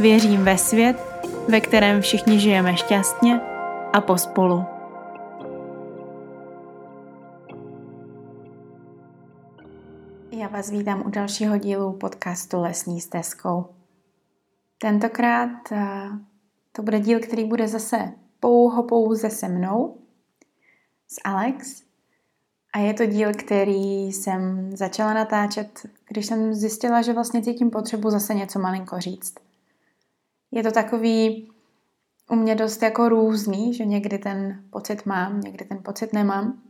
Věřím 0.00 0.44
ve 0.44 0.58
svět, 0.58 0.96
ve 1.48 1.60
kterém 1.60 2.00
všichni 2.00 2.40
žijeme 2.40 2.76
šťastně 2.76 3.40
a 3.92 4.00
pospolu. 4.00 4.64
Já 10.30 10.48
vás 10.48 10.70
vítám 10.70 11.06
u 11.06 11.10
dalšího 11.10 11.58
dílu 11.58 11.92
podcastu 11.92 12.60
Lesní 12.60 13.00
stezkou. 13.00 13.66
Tentokrát 14.78 15.72
eh, 15.72 16.08
to 16.72 16.82
bude 16.82 17.00
díl, 17.00 17.20
který 17.20 17.44
bude 17.44 17.68
zase 17.68 18.12
pouho 18.40 18.82
pouze 18.82 19.30
se 19.30 19.48
mnou, 19.48 19.96
s 21.08 21.16
Alex. 21.24 21.82
A 22.74 22.78
je 22.78 22.94
to 22.94 23.06
díl, 23.06 23.32
který 23.34 24.12
jsem 24.12 24.70
začala 24.76 25.14
natáčet, 25.14 25.86
když 26.08 26.26
jsem 26.26 26.54
zjistila, 26.54 27.02
že 27.02 27.12
vlastně 27.12 27.42
cítím 27.42 27.70
potřebu 27.70 28.10
zase 28.10 28.34
něco 28.34 28.58
malinko 28.58 29.00
říct. 29.00 29.47
Je 30.50 30.62
to 30.62 30.70
takový 30.70 31.50
u 32.30 32.34
mě 32.34 32.54
dost 32.54 32.82
jako 32.82 33.08
různý, 33.08 33.74
že 33.74 33.84
někdy 33.84 34.18
ten 34.18 34.64
pocit 34.70 35.06
mám, 35.06 35.40
někdy 35.40 35.64
ten 35.64 35.82
pocit 35.82 36.12
nemám. 36.12 36.62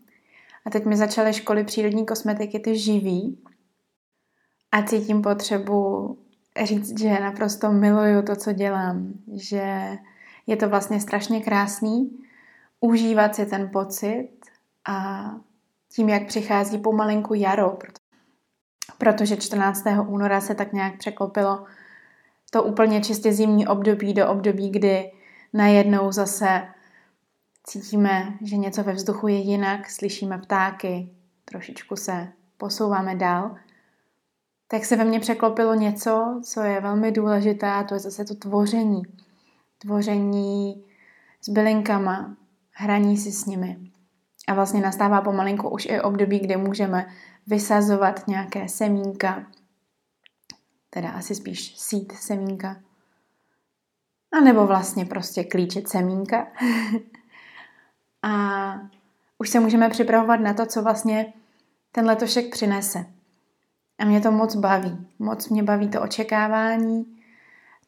A 0.67 0.71
teď 0.71 0.85
mi 0.85 0.97
začaly 0.97 1.33
školy 1.33 1.65
přírodní 1.65 2.07
kosmetiky 2.07 2.61
ty 2.61 2.79
živý 2.79 3.39
a 4.73 4.83
cítím 4.83 5.23
potřebu 5.23 6.19
říct, 6.65 6.99
že 6.99 7.21
naprosto 7.21 7.73
miluju 7.73 8.23
to, 8.23 8.37
co 8.37 8.53
dělám, 8.53 9.13
že 9.33 9.99
je 10.47 10.57
to 10.57 10.69
vlastně 10.69 11.01
strašně 11.01 11.41
krásný 11.41 12.19
užívat 12.81 13.35
si 13.35 13.47
ten 13.47 13.71
pocit 13.73 14.29
a 14.89 15.25
tím, 15.93 16.09
jak 16.09 16.27
přichází 16.27 16.79
pomalinku 16.79 17.35
jaro, 17.35 17.79
protože 18.99 19.37
14. 19.37 19.85
února 20.07 20.41
se 20.41 20.55
tak 20.55 20.73
nějak 20.73 20.99
překlopilo 20.99 21.65
to 22.51 22.63
úplně 22.63 23.01
čistě 23.01 23.33
zimní 23.33 23.67
období 23.67 24.15
do 24.15 24.29
období, 24.29 24.71
kdy 24.71 25.13
najednou 25.53 26.13
zase 26.13 26.63
cítíme, 27.67 28.39
že 28.45 28.57
něco 28.57 28.83
ve 28.83 28.93
vzduchu 28.93 29.29
je 29.29 29.37
jinak, 29.37 29.91
slyšíme 29.91 30.39
ptáky, 30.39 31.09
trošičku 31.45 31.97
se 31.97 32.29
posouváme 32.57 33.15
dál, 33.15 33.57
tak 34.69 34.85
se 34.85 34.97
ve 34.97 35.05
mně 35.05 35.21
překlopilo 35.21 35.75
něco, 35.75 36.41
co 36.45 36.61
je 36.61 36.81
velmi 36.81 37.13
důležité 37.13 37.71
a 37.71 37.85
to 37.85 37.95
je 37.95 38.01
zase 38.01 38.25
to 38.25 38.35
tvoření. 38.35 39.03
Tvoření 39.79 40.85
s 41.41 41.49
bylinkama, 41.49 42.37
hraní 42.71 43.17
si 43.17 43.33
s 43.33 43.47
nimi. 43.47 43.79
A 44.49 44.55
vlastně 44.55 44.81
nastává 44.81 45.21
pomalinku 45.21 45.69
už 45.69 45.87
i 45.87 46.01
období, 46.01 46.39
kdy 46.39 46.57
můžeme 46.57 47.07
vysazovat 47.47 48.29
nějaké 48.29 48.69
semínka, 48.69 49.47
teda 50.91 51.11
asi 51.11 51.35
spíš 51.35 51.79
sít 51.79 52.13
semínka, 52.13 52.77
a 54.33 54.41
nebo 54.41 54.67
vlastně 54.67 55.05
prostě 55.05 55.45
klíčit 55.45 55.89
semínka. 55.89 56.47
a 58.23 58.73
už 59.39 59.49
se 59.51 59.61
můžeme 59.61 59.91
připravovat 59.91 60.41
na 60.41 60.55
to, 60.55 60.67
co 60.67 60.83
vlastně 60.83 61.33
ten 61.93 62.07
letošek 62.07 62.51
přinese. 62.51 63.07
A 63.99 64.05
mě 64.05 64.21
to 64.21 64.33
moc 64.33 64.57
baví. 64.57 65.07
Moc 65.19 65.49
mě 65.49 65.63
baví 65.63 65.89
to 65.89 66.03
očekávání, 66.03 67.19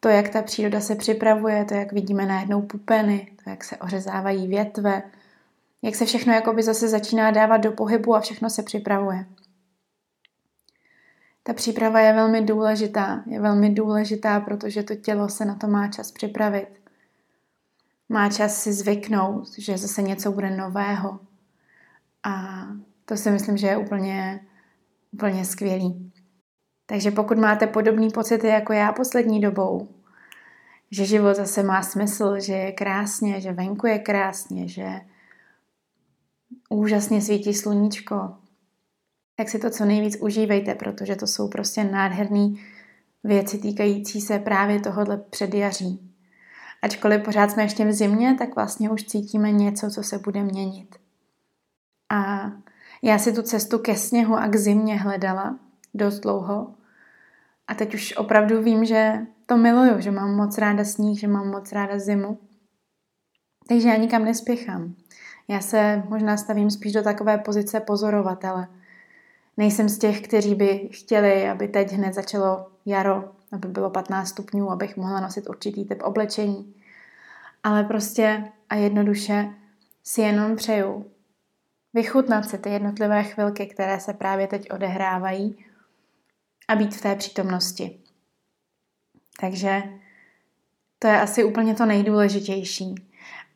to, 0.00 0.08
jak 0.08 0.28
ta 0.28 0.42
příroda 0.42 0.80
se 0.80 0.94
připravuje, 0.94 1.64
to, 1.64 1.74
jak 1.74 1.92
vidíme 1.92 2.26
najednou 2.26 2.62
pupeny, 2.62 3.32
to, 3.44 3.50
jak 3.50 3.64
se 3.64 3.76
ořezávají 3.76 4.48
větve, 4.48 5.02
jak 5.82 5.94
se 5.94 6.06
všechno 6.06 6.32
jakoby 6.32 6.62
zase 6.62 6.88
začíná 6.88 7.30
dávat 7.30 7.56
do 7.56 7.72
pohybu 7.72 8.14
a 8.14 8.20
všechno 8.20 8.50
se 8.50 8.62
připravuje. 8.62 9.26
Ta 11.42 11.52
příprava 11.52 12.00
je 12.00 12.12
velmi 12.12 12.42
důležitá. 12.42 13.22
Je 13.26 13.40
velmi 13.40 13.70
důležitá, 13.70 14.40
protože 14.40 14.82
to 14.82 14.94
tělo 14.94 15.28
se 15.28 15.44
na 15.44 15.54
to 15.54 15.66
má 15.66 15.88
čas 15.88 16.12
připravit. 16.12 16.68
Má 18.08 18.30
čas 18.30 18.62
si 18.62 18.72
zvyknout, 18.72 19.58
že 19.58 19.78
zase 19.78 20.02
něco 20.02 20.32
bude 20.32 20.50
nového. 20.50 21.20
A 22.22 22.64
to 23.04 23.16
si 23.16 23.30
myslím, 23.30 23.56
že 23.56 23.66
je 23.66 23.76
úplně, 23.76 24.46
úplně 25.12 25.44
skvělý. 25.44 26.12
Takže 26.86 27.10
pokud 27.10 27.38
máte 27.38 27.66
podobný 27.66 28.10
pocity 28.10 28.46
jako 28.46 28.72
já 28.72 28.92
poslední 28.92 29.40
dobou, 29.40 29.88
že 30.90 31.04
život 31.04 31.36
zase 31.36 31.62
má 31.62 31.82
smysl, 31.82 32.40
že 32.40 32.52
je 32.52 32.72
krásně, 32.72 33.40
že 33.40 33.52
venku 33.52 33.86
je 33.86 33.98
krásně, 33.98 34.68
že 34.68 35.00
úžasně 36.68 37.22
svítí 37.22 37.54
sluníčko, 37.54 38.34
tak 39.40 39.48
si 39.48 39.58
to 39.58 39.70
co 39.70 39.84
nejvíc 39.84 40.16
užívejte, 40.20 40.74
protože 40.74 41.16
to 41.16 41.26
jsou 41.26 41.48
prostě 41.48 41.84
nádherné 41.84 42.48
věci 43.24 43.58
týkající 43.58 44.20
se 44.20 44.38
právě 44.38 44.80
tohohle 44.80 45.16
předjaří. 45.16 46.12
Ačkoliv 46.82 47.22
pořád 47.22 47.50
jsme 47.50 47.62
ještě 47.62 47.84
v 47.84 47.92
zimě, 47.92 48.36
tak 48.38 48.54
vlastně 48.54 48.90
už 48.90 49.04
cítíme 49.04 49.52
něco, 49.52 49.90
co 49.90 50.02
se 50.02 50.18
bude 50.18 50.42
měnit. 50.42 50.96
A 52.08 52.50
já 53.02 53.18
si 53.18 53.32
tu 53.32 53.42
cestu 53.42 53.78
ke 53.78 53.96
sněhu 53.96 54.34
a 54.34 54.48
k 54.48 54.56
zimě 54.56 54.96
hledala 54.96 55.58
dost 55.94 56.20
dlouho. 56.20 56.74
A 57.66 57.74
teď 57.74 57.94
už 57.94 58.16
opravdu 58.16 58.62
vím, 58.62 58.84
že 58.84 59.18
to 59.46 59.56
miluju, 59.56 60.00
že 60.00 60.10
mám 60.10 60.36
moc 60.36 60.58
ráda 60.58 60.84
sníh, 60.84 61.20
že 61.20 61.28
mám 61.28 61.50
moc 61.50 61.72
ráda 61.72 61.98
zimu. 61.98 62.38
Takže 63.68 63.88
já 63.88 63.96
nikam 63.96 64.24
nespěchám. 64.24 64.94
Já 65.48 65.60
se 65.60 66.02
možná 66.08 66.36
stavím 66.36 66.70
spíš 66.70 66.92
do 66.92 67.02
takové 67.02 67.38
pozice 67.38 67.80
pozorovatele– 67.80 68.68
Nejsem 69.60 69.88
z 69.88 69.98
těch, 69.98 70.20
kteří 70.20 70.54
by 70.54 70.88
chtěli, 70.92 71.48
aby 71.48 71.68
teď 71.68 71.92
hned 71.92 72.14
začalo 72.14 72.70
jaro, 72.86 73.32
aby 73.52 73.68
bylo 73.68 73.90
15 73.90 74.28
stupňů, 74.28 74.70
abych 74.70 74.96
mohla 74.96 75.20
nosit 75.20 75.48
určitý 75.48 75.84
typ 75.84 76.02
oblečení. 76.02 76.74
Ale 77.62 77.84
prostě 77.84 78.44
a 78.68 78.74
jednoduše 78.74 79.54
si 80.02 80.20
jenom 80.20 80.56
přeju 80.56 81.10
vychutnat 81.94 82.48
si 82.48 82.58
ty 82.58 82.70
jednotlivé 82.70 83.22
chvilky, 83.22 83.66
které 83.66 84.00
se 84.00 84.12
právě 84.12 84.46
teď 84.46 84.70
odehrávají 84.70 85.64
a 86.68 86.76
být 86.76 86.94
v 86.96 87.00
té 87.00 87.16
přítomnosti. 87.16 88.00
Takže 89.40 89.82
to 90.98 91.08
je 91.08 91.20
asi 91.20 91.44
úplně 91.44 91.74
to 91.74 91.86
nejdůležitější. 91.86 92.94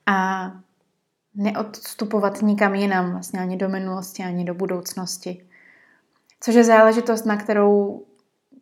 A 0.06 0.50
neodstupovat 1.34 2.42
nikam 2.42 2.74
jinam, 2.74 3.12
vlastně 3.12 3.40
ani 3.40 3.56
do 3.56 3.68
minulosti, 3.68 4.22
ani 4.22 4.44
do 4.44 4.54
budoucnosti. 4.54 5.46
Což 6.44 6.54
je 6.54 6.64
záležitost, 6.64 7.24
na 7.24 7.36
kterou 7.36 8.04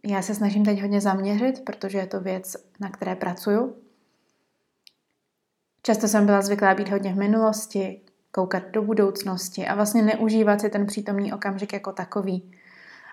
já 0.06 0.22
se 0.22 0.34
snažím 0.34 0.64
teď 0.64 0.80
hodně 0.80 1.00
zaměřit, 1.00 1.64
protože 1.64 1.98
je 1.98 2.06
to 2.06 2.20
věc, 2.20 2.56
na 2.80 2.90
které 2.90 3.14
pracuju. 3.16 3.76
Často 5.82 6.08
jsem 6.08 6.26
byla 6.26 6.42
zvyklá 6.42 6.74
být 6.74 6.88
hodně 6.88 7.12
v 7.12 7.18
minulosti, 7.18 8.00
koukat 8.30 8.62
do 8.70 8.82
budoucnosti 8.82 9.66
a 9.66 9.74
vlastně 9.74 10.02
neužívat 10.02 10.60
si 10.60 10.70
ten 10.70 10.86
přítomný 10.86 11.32
okamžik 11.32 11.72
jako 11.72 11.92
takový. 11.92 12.52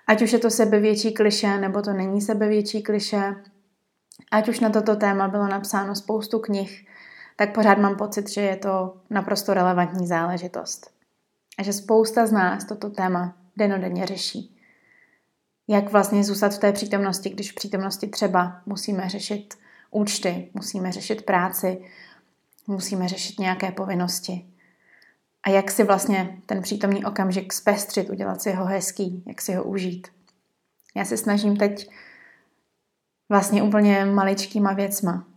Ať 0.08 0.22
už 0.22 0.34
je 0.34 0.40
to 0.40 0.50
sebevětší 0.50 1.14
kliše, 1.14 1.58
nebo 1.58 1.82
to 1.82 1.94
není 1.94 2.22
sebevětší 2.22 2.84
kliše, 2.84 3.36
ať 4.32 4.50
už 4.50 4.60
na 4.60 4.70
toto 4.70 4.96
téma 4.96 5.28
bylo 5.28 5.48
napsáno 5.48 5.96
spoustu 5.96 6.40
knih, 6.40 6.88
tak 7.36 7.54
pořád 7.54 7.78
mám 7.78 7.96
pocit, 7.96 8.30
že 8.30 8.42
je 8.42 8.56
to 8.56 8.98
naprosto 9.10 9.54
relevantní 9.54 10.08
záležitost. 10.08 10.92
A 11.60 11.64
že 11.64 11.74
spousta 11.74 12.26
z 12.26 12.32
nás 12.32 12.66
toto 12.66 12.90
téma 12.90 13.38
denodenně 13.58 14.06
řeší 14.06 14.59
jak 15.72 15.92
vlastně 15.92 16.24
zůstat 16.24 16.54
v 16.54 16.58
té 16.58 16.72
přítomnosti, 16.72 17.30
když 17.30 17.52
v 17.52 17.56
přítomnosti 17.56 18.08
třeba 18.08 18.62
musíme 18.66 19.10
řešit 19.10 19.58
účty, 19.92 20.50
musíme 20.54 20.92
řešit 20.92 21.26
práci, 21.26 21.82
musíme 22.68 23.08
řešit 23.08 23.40
nějaké 23.40 23.72
povinnosti. 23.72 24.46
A 25.44 25.50
jak 25.50 25.72
si 25.72 25.84
vlastně 25.84 26.38
ten 26.46 26.62
přítomný 26.62 27.06
okamžik 27.06 27.54
zpestřit, 27.54 28.10
udělat 28.10 28.42
si 28.42 28.52
ho 28.52 28.66
hezký, 28.66 29.24
jak 29.28 29.42
si 29.42 29.54
ho 29.54 29.64
užít. 29.64 30.08
Já 30.96 31.06
se 31.06 31.18
snažím 31.18 31.58
teď 31.58 31.90
vlastně 33.30 33.64
úplně 33.64 34.06
maličkýma 34.06 34.74
věcma. 34.74 35.28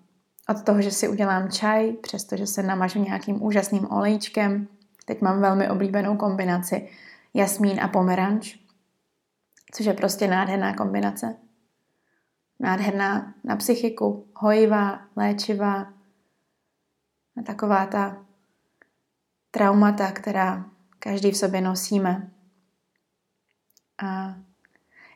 Od 0.49 0.63
toho, 0.63 0.83
že 0.83 0.91
si 0.91 1.09
udělám 1.09 1.51
čaj, 1.51 1.93
přestože 1.93 2.47
se 2.47 2.63
namažu 2.63 3.05
nějakým 3.05 3.43
úžasným 3.43 3.93
olejčkem. 3.93 4.69
Teď 5.05 5.21
mám 5.21 5.41
velmi 5.41 5.71
oblíbenou 5.71 6.17
kombinaci 6.17 6.89
jasmín 7.35 7.81
a 7.81 7.89
pomeranč 7.89 8.62
což 9.73 9.87
je 9.87 9.95
prostě 9.95 10.29
nádherná 10.29 10.75
kombinace. 10.75 11.37
nádherná 12.61 13.35
na 13.45 13.57
psychiku, 13.57 14.27
hojivá, 14.35 15.01
léčivá. 15.17 15.81
A 17.37 17.43
taková 17.47 17.87
ta 17.87 18.25
traumata, 19.51 20.13
která 20.13 20.65
každý 20.99 21.31
v 21.31 21.37
sobě 21.37 21.61
nosíme. 21.61 22.31
A 24.05 24.35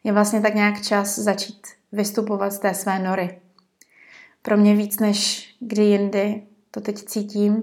je 0.05 0.12
vlastně 0.12 0.41
tak 0.41 0.55
nějak 0.55 0.82
čas 0.82 1.19
začít 1.19 1.67
vystupovat 1.93 2.52
z 2.52 2.59
té 2.59 2.75
své 2.75 2.99
nory. 2.99 3.41
Pro 4.43 4.56
mě 4.56 4.76
víc 4.76 5.00
než 5.00 5.47
kdy 5.61 5.82
jindy 5.82 6.47
to 6.70 6.81
teď 6.81 7.05
cítím, 7.05 7.62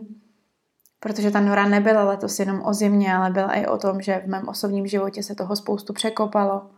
protože 0.99 1.31
ta 1.31 1.39
nora 1.39 1.67
nebyla 1.67 2.03
letos 2.03 2.39
jenom 2.39 2.61
o 2.65 2.73
zimě, 2.73 3.15
ale 3.15 3.29
byla 3.29 3.53
i 3.53 3.65
o 3.65 3.77
tom, 3.77 4.01
že 4.01 4.21
v 4.25 4.27
mém 4.27 4.47
osobním 4.47 4.87
životě 4.87 5.23
se 5.23 5.35
toho 5.35 5.55
spoustu 5.55 5.93
překopalo 5.93 6.69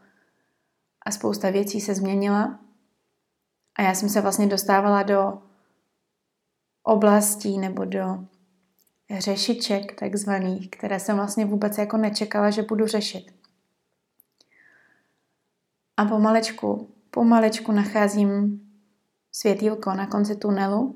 a 1.05 1.11
spousta 1.11 1.49
věcí 1.49 1.81
se 1.81 1.95
změnila. 1.95 2.59
A 3.75 3.81
já 3.81 3.95
jsem 3.95 4.09
se 4.09 4.21
vlastně 4.21 4.47
dostávala 4.47 5.03
do 5.03 5.41
oblastí 6.83 7.57
nebo 7.57 7.85
do 7.85 8.25
řešiček 9.19 9.99
takzvaných, 9.99 10.69
které 10.69 10.99
jsem 10.99 11.15
vlastně 11.15 11.45
vůbec 11.45 11.77
jako 11.77 11.97
nečekala, 11.97 12.49
že 12.49 12.61
budu 12.61 12.87
řešit. 12.87 13.35
A 15.97 16.05
pomalečku, 16.05 16.95
pomalečku 17.11 17.71
nacházím 17.71 18.61
světýlko 19.31 19.93
na 19.93 20.07
konci 20.07 20.35
tunelu. 20.35 20.95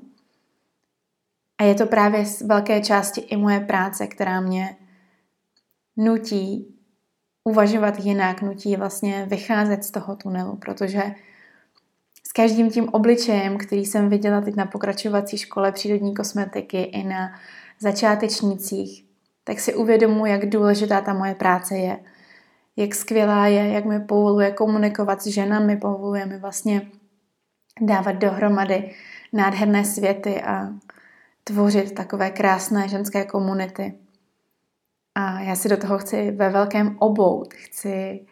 A 1.58 1.64
je 1.64 1.74
to 1.74 1.86
právě 1.86 2.26
z 2.26 2.42
velké 2.42 2.80
části 2.80 3.20
i 3.20 3.36
moje 3.36 3.60
práce, 3.60 4.06
která 4.06 4.40
mě 4.40 4.76
nutí 5.96 6.79
uvažovat 7.50 8.00
jinak, 8.00 8.42
nutí 8.42 8.76
vlastně 8.76 9.26
vycházet 9.28 9.84
z 9.84 9.90
toho 9.90 10.16
tunelu, 10.16 10.56
protože 10.56 11.02
s 12.28 12.32
každým 12.32 12.70
tím 12.70 12.88
obličejem, 12.88 13.58
který 13.58 13.86
jsem 13.86 14.08
viděla 14.08 14.40
teď 14.40 14.56
na 14.56 14.66
pokračovací 14.66 15.38
škole 15.38 15.72
přírodní 15.72 16.14
kosmetiky 16.14 16.82
i 16.82 17.04
na 17.04 17.32
začátečnících, 17.80 19.04
tak 19.44 19.60
si 19.60 19.74
uvědomuji, 19.74 20.32
jak 20.32 20.48
důležitá 20.48 21.00
ta 21.00 21.14
moje 21.14 21.34
práce 21.34 21.76
je. 21.76 21.98
Jak 22.76 22.94
skvělá 22.94 23.46
je, 23.46 23.68
jak 23.68 23.84
mi 23.84 24.00
povoluje 24.00 24.50
komunikovat 24.50 25.22
s 25.22 25.26
ženami, 25.26 25.76
povoluje 25.76 26.26
mi 26.26 26.38
vlastně 26.38 26.82
dávat 27.80 28.12
dohromady 28.12 28.94
nádherné 29.32 29.84
světy 29.84 30.42
a 30.42 30.68
tvořit 31.44 31.94
takové 31.94 32.30
krásné 32.30 32.88
ženské 32.88 33.24
komunity. 33.24 33.94
A 35.14 35.40
já 35.40 35.56
si 35.56 35.68
do 35.68 35.76
toho 35.76 35.98
chci 35.98 36.30
ve 36.30 36.50
velkém 36.50 36.96
obout, 36.98 37.54
chci 37.54 38.26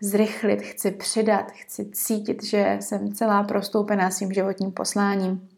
zrychlit, 0.00 0.62
chci 0.62 0.90
přidat, 0.90 1.50
chci 1.50 1.90
cítit, 1.90 2.44
že 2.44 2.76
jsem 2.80 3.12
celá 3.12 3.42
prostoupená 3.42 4.10
svým 4.10 4.32
životním 4.32 4.72
posláním. 4.72 5.48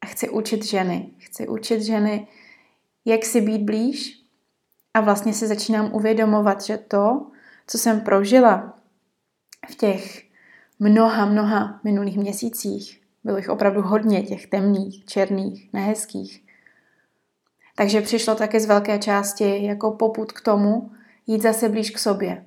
A 0.00 0.06
chci 0.06 0.28
učit 0.28 0.64
ženy. 0.64 1.10
Chci 1.18 1.48
učit 1.48 1.82
ženy, 1.82 2.26
jak 3.04 3.24
si 3.24 3.40
být 3.40 3.62
blíž. 3.62 4.20
A 4.94 5.00
vlastně 5.00 5.34
si 5.34 5.46
začínám 5.46 5.94
uvědomovat, 5.94 6.62
že 6.62 6.76
to, 6.76 7.26
co 7.66 7.78
jsem 7.78 8.00
prožila 8.00 8.78
v 9.70 9.74
těch 9.74 10.24
mnoha, 10.78 11.26
mnoha 11.26 11.80
minulých 11.84 12.16
měsících, 12.16 13.02
bylo 13.24 13.36
jich 13.36 13.48
opravdu 13.48 13.82
hodně, 13.82 14.22
těch 14.22 14.46
temných, 14.46 15.04
černých, 15.04 15.72
nehezkých. 15.72 16.44
Takže 17.76 18.00
přišlo 18.00 18.34
také 18.34 18.60
z 18.60 18.66
velké 18.66 18.98
části 18.98 19.64
jako 19.64 19.90
poput 19.90 20.32
k 20.32 20.40
tomu, 20.40 20.90
jít 21.26 21.42
zase 21.42 21.68
blíž 21.68 21.90
k 21.90 21.98
sobě. 21.98 22.44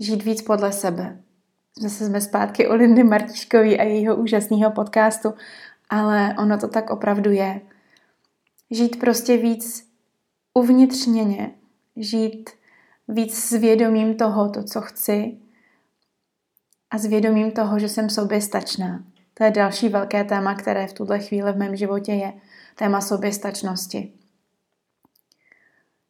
Žít 0.00 0.24
víc 0.24 0.42
podle 0.42 0.72
sebe. 0.72 1.22
Zase 1.80 2.06
jsme 2.06 2.20
zpátky 2.20 2.68
u 2.68 2.72
Lindy 2.72 3.04
Martiškový 3.04 3.80
a 3.80 3.82
jejího 3.82 4.16
úžasného 4.16 4.70
podcastu, 4.70 5.34
ale 5.90 6.34
ono 6.38 6.58
to 6.58 6.68
tak 6.68 6.90
opravdu 6.90 7.30
je. 7.30 7.60
Žít 8.70 9.00
prostě 9.00 9.36
víc 9.36 9.88
uvnitřněně, 10.54 11.50
žít 11.96 12.50
víc 13.08 13.38
s 13.38 13.50
vědomím 13.50 14.14
toho, 14.14 14.48
to, 14.48 14.62
co 14.62 14.80
chci 14.80 15.36
a 16.90 16.98
s 16.98 17.06
vědomím 17.06 17.52
toho, 17.52 17.78
že 17.78 17.88
jsem 17.88 18.10
sobě 18.10 18.40
stačná. 18.40 19.04
To 19.34 19.44
je 19.44 19.50
další 19.50 19.88
velké 19.88 20.24
téma, 20.24 20.54
které 20.54 20.86
v 20.86 20.92
tuhle 20.92 21.18
chvíli 21.18 21.52
v 21.52 21.56
mém 21.56 21.76
životě 21.76 22.12
je. 22.12 22.32
Téma 22.74 23.00
soběstačnosti. 23.00 24.12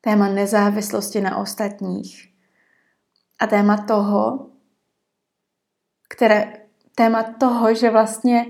Téma 0.00 0.29
nezávislosti 0.29 1.20
na 1.20 1.37
ostatních. 1.37 2.29
A 3.38 3.47
téma 3.47 3.76
toho, 3.76 4.50
které, 6.08 6.52
téma 6.94 7.23
toho, 7.23 7.75
že 7.75 7.91
vlastně 7.91 8.47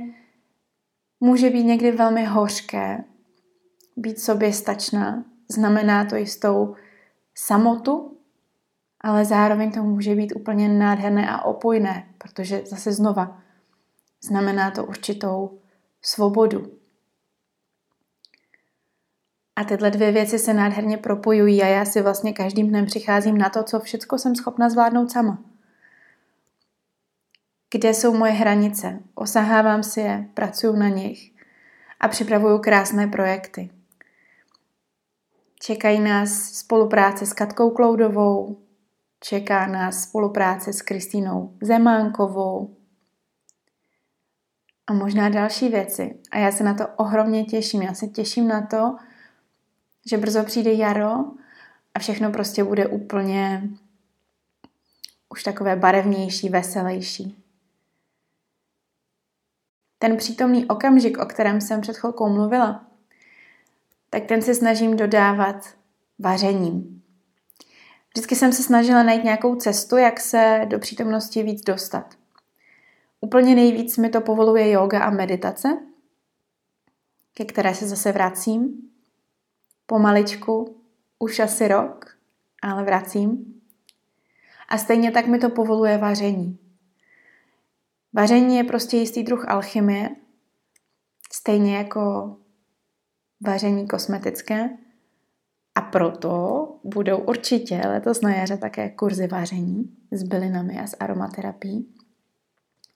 může 1.20 1.50
být 1.50 1.64
někdy 1.64 1.92
velmi 1.92 2.24
hořké 2.24 3.04
být 3.96 4.20
sobě 4.20 4.52
stačná. 4.52 5.24
Znamená 5.50 6.04
to 6.04 6.16
jistou 6.16 6.74
samotu, 7.34 8.18
ale 9.00 9.24
zároveň 9.24 9.72
to 9.72 9.82
může 9.82 10.14
být 10.14 10.32
úplně 10.36 10.68
nádherné 10.68 11.30
a 11.30 11.42
opojné, 11.42 12.14
protože 12.18 12.62
zase 12.66 12.92
znova 12.92 13.42
znamená 14.24 14.70
to 14.70 14.84
určitou 14.84 15.60
svobodu. 16.02 16.79
A 19.60 19.64
tyhle 19.64 19.90
dvě 19.90 20.12
věci 20.12 20.38
se 20.38 20.54
nádherně 20.54 20.96
propojují 20.96 21.62
a 21.62 21.66
já 21.66 21.84
si 21.84 22.02
vlastně 22.02 22.32
každým 22.32 22.68
dnem 22.68 22.86
přicházím 22.86 23.38
na 23.38 23.48
to, 23.48 23.62
co 23.62 23.80
všechno 23.80 24.18
jsem 24.18 24.36
schopna 24.36 24.68
zvládnout 24.68 25.10
sama. 25.10 25.38
Kde 27.70 27.94
jsou 27.94 28.14
moje 28.14 28.32
hranice? 28.32 28.98
Osahávám 29.14 29.82
si 29.82 30.00
je, 30.00 30.28
pracuju 30.34 30.76
na 30.76 30.88
nich 30.88 31.32
a 32.00 32.08
připravuju 32.08 32.58
krásné 32.58 33.06
projekty. 33.06 33.70
Čekají 35.60 36.00
nás 36.00 36.30
spolupráce 36.42 37.26
s 37.26 37.32
Katkou 37.32 37.70
Kloudovou, 37.70 38.58
čeká 39.20 39.66
nás 39.66 40.02
spolupráce 40.02 40.72
s 40.72 40.82
Kristýnou 40.82 41.54
Zemánkovou 41.62 42.76
a 44.86 44.92
možná 44.92 45.28
další 45.28 45.68
věci. 45.68 46.18
A 46.30 46.38
já 46.38 46.52
se 46.52 46.64
na 46.64 46.74
to 46.74 46.84
ohromně 46.96 47.44
těším. 47.44 47.82
Já 47.82 47.94
se 47.94 48.06
těším 48.06 48.48
na 48.48 48.66
to, 48.66 48.96
že 50.06 50.18
brzo 50.18 50.44
přijde 50.44 50.72
jaro 50.72 51.14
a 51.94 51.98
všechno 51.98 52.32
prostě 52.32 52.64
bude 52.64 52.86
úplně 52.86 53.70
už 55.28 55.42
takové 55.42 55.76
barevnější, 55.76 56.48
veselější. 56.48 57.44
Ten 59.98 60.16
přítomný 60.16 60.66
okamžik, 60.66 61.18
o 61.18 61.26
kterém 61.26 61.60
jsem 61.60 61.80
před 61.80 61.96
chvilkou 61.96 62.28
mluvila, 62.28 62.86
tak 64.10 64.24
ten 64.24 64.42
se 64.42 64.54
snažím 64.54 64.96
dodávat 64.96 65.74
vařením. 66.18 67.02
Vždycky 68.08 68.36
jsem 68.36 68.52
se 68.52 68.62
snažila 68.62 69.02
najít 69.02 69.24
nějakou 69.24 69.56
cestu, 69.56 69.96
jak 69.96 70.20
se 70.20 70.66
do 70.68 70.78
přítomnosti 70.78 71.42
víc 71.42 71.62
dostat. 71.62 72.14
Úplně 73.20 73.54
nejvíc 73.54 73.96
mi 73.96 74.08
to 74.08 74.20
povoluje 74.20 74.70
yoga 74.70 75.00
a 75.00 75.10
meditace, 75.10 75.78
ke 77.34 77.44
které 77.44 77.74
se 77.74 77.88
zase 77.88 78.12
vracím. 78.12 78.89
Pomaličku, 79.90 80.82
už 81.18 81.38
asi 81.38 81.68
rok, 81.68 82.16
ale 82.62 82.84
vracím. 82.84 83.60
A 84.68 84.78
stejně 84.78 85.10
tak 85.10 85.26
mi 85.26 85.38
to 85.38 85.50
povoluje 85.50 85.98
vaření. 85.98 86.58
Vaření 88.12 88.56
je 88.56 88.64
prostě 88.64 88.96
jistý 88.96 89.22
druh 89.22 89.48
alchymie, 89.48 90.08
stejně 91.32 91.76
jako 91.76 92.36
vaření 93.40 93.88
kosmetické. 93.88 94.70
A 95.74 95.80
proto 95.80 96.66
budou 96.84 97.18
určitě 97.18 97.82
letos 97.86 98.20
na 98.20 98.34
jaře 98.34 98.56
také 98.56 98.90
kurzy 98.90 99.26
vaření 99.26 99.96
s 100.10 100.22
bylinami 100.22 100.78
a 100.80 100.86
s 100.86 100.96
aromaterapií. 101.00 101.94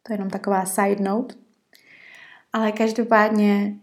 To 0.02 0.12
je 0.12 0.14
jenom 0.14 0.30
taková 0.30 0.66
side 0.66 1.02
note. 1.04 1.34
Ale 2.52 2.72
každopádně 2.72 3.80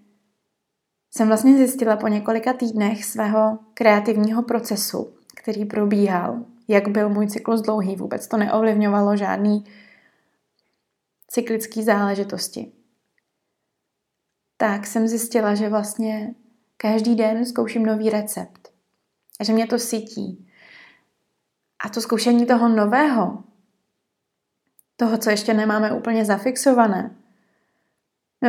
jsem 1.11 1.27
vlastně 1.27 1.57
zjistila 1.57 1.95
po 1.95 2.07
několika 2.07 2.53
týdnech 2.53 3.05
svého 3.05 3.59
kreativního 3.73 4.43
procesu, 4.43 5.13
který 5.35 5.65
probíhal, 5.65 6.45
jak 6.67 6.87
byl 6.87 7.09
můj 7.09 7.27
cyklus 7.27 7.61
dlouhý, 7.61 7.95
vůbec 7.95 8.27
to 8.27 8.37
neovlivňovalo 8.37 9.17
žádný 9.17 9.65
cyklický 11.27 11.83
záležitosti. 11.83 12.71
Tak 14.57 14.87
jsem 14.87 15.07
zjistila, 15.07 15.55
že 15.55 15.69
vlastně 15.69 16.35
každý 16.77 17.15
den 17.15 17.45
zkouším 17.45 17.85
nový 17.85 18.09
recept. 18.09 18.69
A 19.39 19.43
že 19.43 19.53
mě 19.53 19.67
to 19.67 19.79
sytí. 19.79 20.47
A 21.85 21.89
to 21.89 22.01
zkoušení 22.01 22.45
toho 22.45 22.69
nového, 22.69 23.43
toho, 24.95 25.17
co 25.17 25.29
ještě 25.29 25.53
nemáme 25.53 25.91
úplně 25.91 26.25
zafixované, 26.25 27.15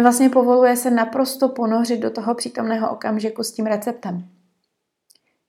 vlastně 0.01 0.29
povoluje 0.29 0.77
se 0.77 0.91
naprosto 0.91 1.49
ponořit 1.49 2.01
do 2.01 2.11
toho 2.11 2.35
přítomného 2.35 2.91
okamžiku 2.91 3.45
s 3.45 3.53
tím 3.53 3.67
receptem. 3.67 4.29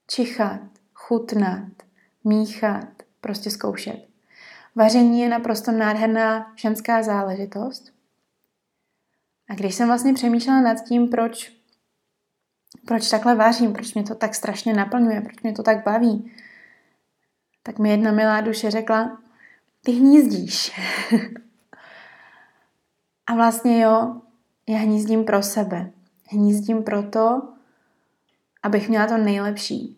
Čichat, 0.07 0.61
chutnat, 0.93 1.71
míchat, 2.23 2.87
prostě 3.21 3.49
zkoušet. 3.49 4.07
Vaření 4.75 5.21
je 5.21 5.29
naprosto 5.29 5.71
nádherná 5.71 6.53
ženská 6.55 7.03
záležitost. 7.03 7.93
A 9.49 9.53
když 9.53 9.75
jsem 9.75 9.87
vlastně 9.87 10.13
přemýšlela 10.13 10.61
nad 10.61 10.83
tím, 10.83 11.09
proč, 11.09 11.51
proč 12.85 13.09
takhle 13.09 13.35
vařím, 13.35 13.73
proč 13.73 13.93
mě 13.93 14.03
to 14.03 14.15
tak 14.15 14.35
strašně 14.35 14.73
naplňuje, 14.73 15.21
proč 15.21 15.41
mě 15.41 15.53
to 15.53 15.63
tak 15.63 15.83
baví, 15.83 16.31
tak 17.63 17.79
mi 17.79 17.89
jedna 17.89 18.11
milá 18.11 18.41
duše 18.41 18.71
řekla, 18.71 19.21
ty 19.83 19.91
hnízdíš. 19.91 20.71
a 23.27 23.35
vlastně 23.35 23.81
jo, 23.81 24.21
já 24.67 24.77
hnízdím 24.77 25.25
pro 25.25 25.43
sebe. 25.43 25.91
Hnízdím 26.29 26.83
proto, 26.83 27.41
abych 28.63 28.89
měla 28.89 29.07
to 29.07 29.17
nejlepší. 29.17 29.97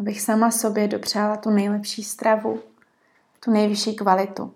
Abych 0.00 0.20
sama 0.20 0.50
sobě 0.50 0.88
dopřála 0.88 1.36
tu 1.36 1.50
nejlepší 1.50 2.04
stravu, 2.04 2.60
tu 3.44 3.50
nejvyšší 3.50 3.96
kvalitu. 3.96 4.54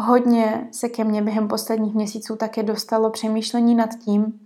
Hodně 0.00 0.68
se 0.72 0.88
ke 0.88 1.04
mně 1.04 1.22
během 1.22 1.48
posledních 1.48 1.94
měsíců 1.94 2.36
také 2.36 2.62
dostalo 2.62 3.10
přemýšlení 3.10 3.74
nad 3.74 3.94
tím, 3.94 4.40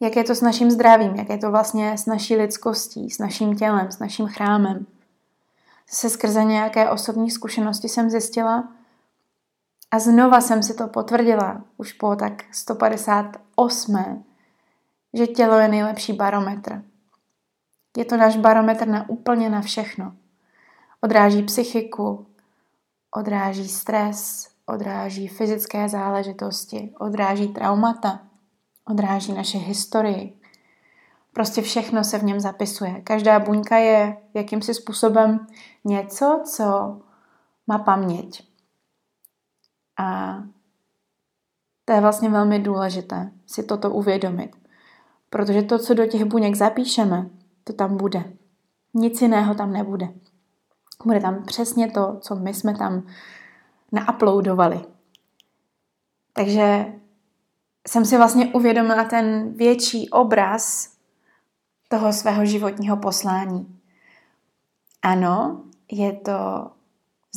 jak 0.00 0.16
je 0.16 0.24
to 0.24 0.34
s 0.34 0.40
naším 0.40 0.70
zdravím, 0.70 1.14
jak 1.14 1.28
je 1.28 1.38
to 1.38 1.50
vlastně 1.50 1.98
s 1.98 2.06
naší 2.06 2.36
lidskostí, 2.36 3.10
s 3.10 3.18
naším 3.18 3.56
tělem, 3.56 3.92
s 3.92 3.98
naším 3.98 4.26
chrámem. 4.26 4.86
Se 5.86 6.10
skrze 6.10 6.44
nějaké 6.44 6.90
osobní 6.90 7.30
zkušenosti 7.30 7.88
jsem 7.88 8.10
zjistila, 8.10 8.68
a 9.90 9.98
znova 9.98 10.40
jsem 10.40 10.62
si 10.62 10.74
to 10.74 10.88
potvrdila, 10.88 11.64
už 11.76 11.92
po 11.92 12.16
tak 12.16 12.54
158. 12.54 14.24
že 15.14 15.26
tělo 15.26 15.58
je 15.58 15.68
nejlepší 15.68 16.12
barometr. 16.12 16.82
Je 17.96 18.04
to 18.04 18.16
náš 18.16 18.36
barometr 18.36 18.88
na 18.88 19.08
úplně 19.08 19.50
na 19.50 19.60
všechno. 19.60 20.12
Odráží 21.00 21.42
psychiku, 21.42 22.26
odráží 23.16 23.68
stres, 23.68 24.48
odráží 24.66 25.28
fyzické 25.28 25.88
záležitosti, 25.88 26.94
odráží 26.98 27.48
traumata, 27.48 28.20
odráží 28.84 29.32
naše 29.32 29.58
historii. 29.58 30.40
Prostě 31.32 31.62
všechno 31.62 32.04
se 32.04 32.18
v 32.18 32.22
něm 32.22 32.40
zapisuje. 32.40 33.00
Každá 33.00 33.38
buňka 33.38 33.76
je 33.76 34.16
jakýmsi 34.34 34.74
způsobem 34.74 35.46
něco, 35.84 36.42
co 36.44 36.98
má 37.66 37.78
paměť. 37.78 38.47
A 39.98 40.38
to 41.84 41.92
je 41.92 42.00
vlastně 42.00 42.28
velmi 42.28 42.58
důležité 42.58 43.32
si 43.46 43.62
toto 43.62 43.90
uvědomit. 43.90 44.56
Protože 45.30 45.62
to, 45.62 45.78
co 45.78 45.94
do 45.94 46.06
těch 46.06 46.24
buněk 46.24 46.54
zapíšeme, 46.54 47.30
to 47.64 47.72
tam 47.72 47.96
bude. 47.96 48.24
Nic 48.94 49.22
jiného 49.22 49.54
tam 49.54 49.72
nebude. 49.72 50.08
Bude 51.04 51.20
tam 51.20 51.44
přesně 51.44 51.90
to, 51.90 52.18
co 52.20 52.34
my 52.34 52.54
jsme 52.54 52.78
tam 52.78 53.06
nauploadovali. 53.92 54.84
Takže 56.32 56.86
jsem 57.88 58.04
si 58.04 58.16
vlastně 58.16 58.46
uvědomila 58.54 59.04
ten 59.04 59.52
větší 59.52 60.10
obraz 60.10 60.96
toho 61.88 62.12
svého 62.12 62.44
životního 62.44 62.96
poslání. 62.96 63.80
Ano, 65.02 65.62
je 65.92 66.12
to 66.12 66.70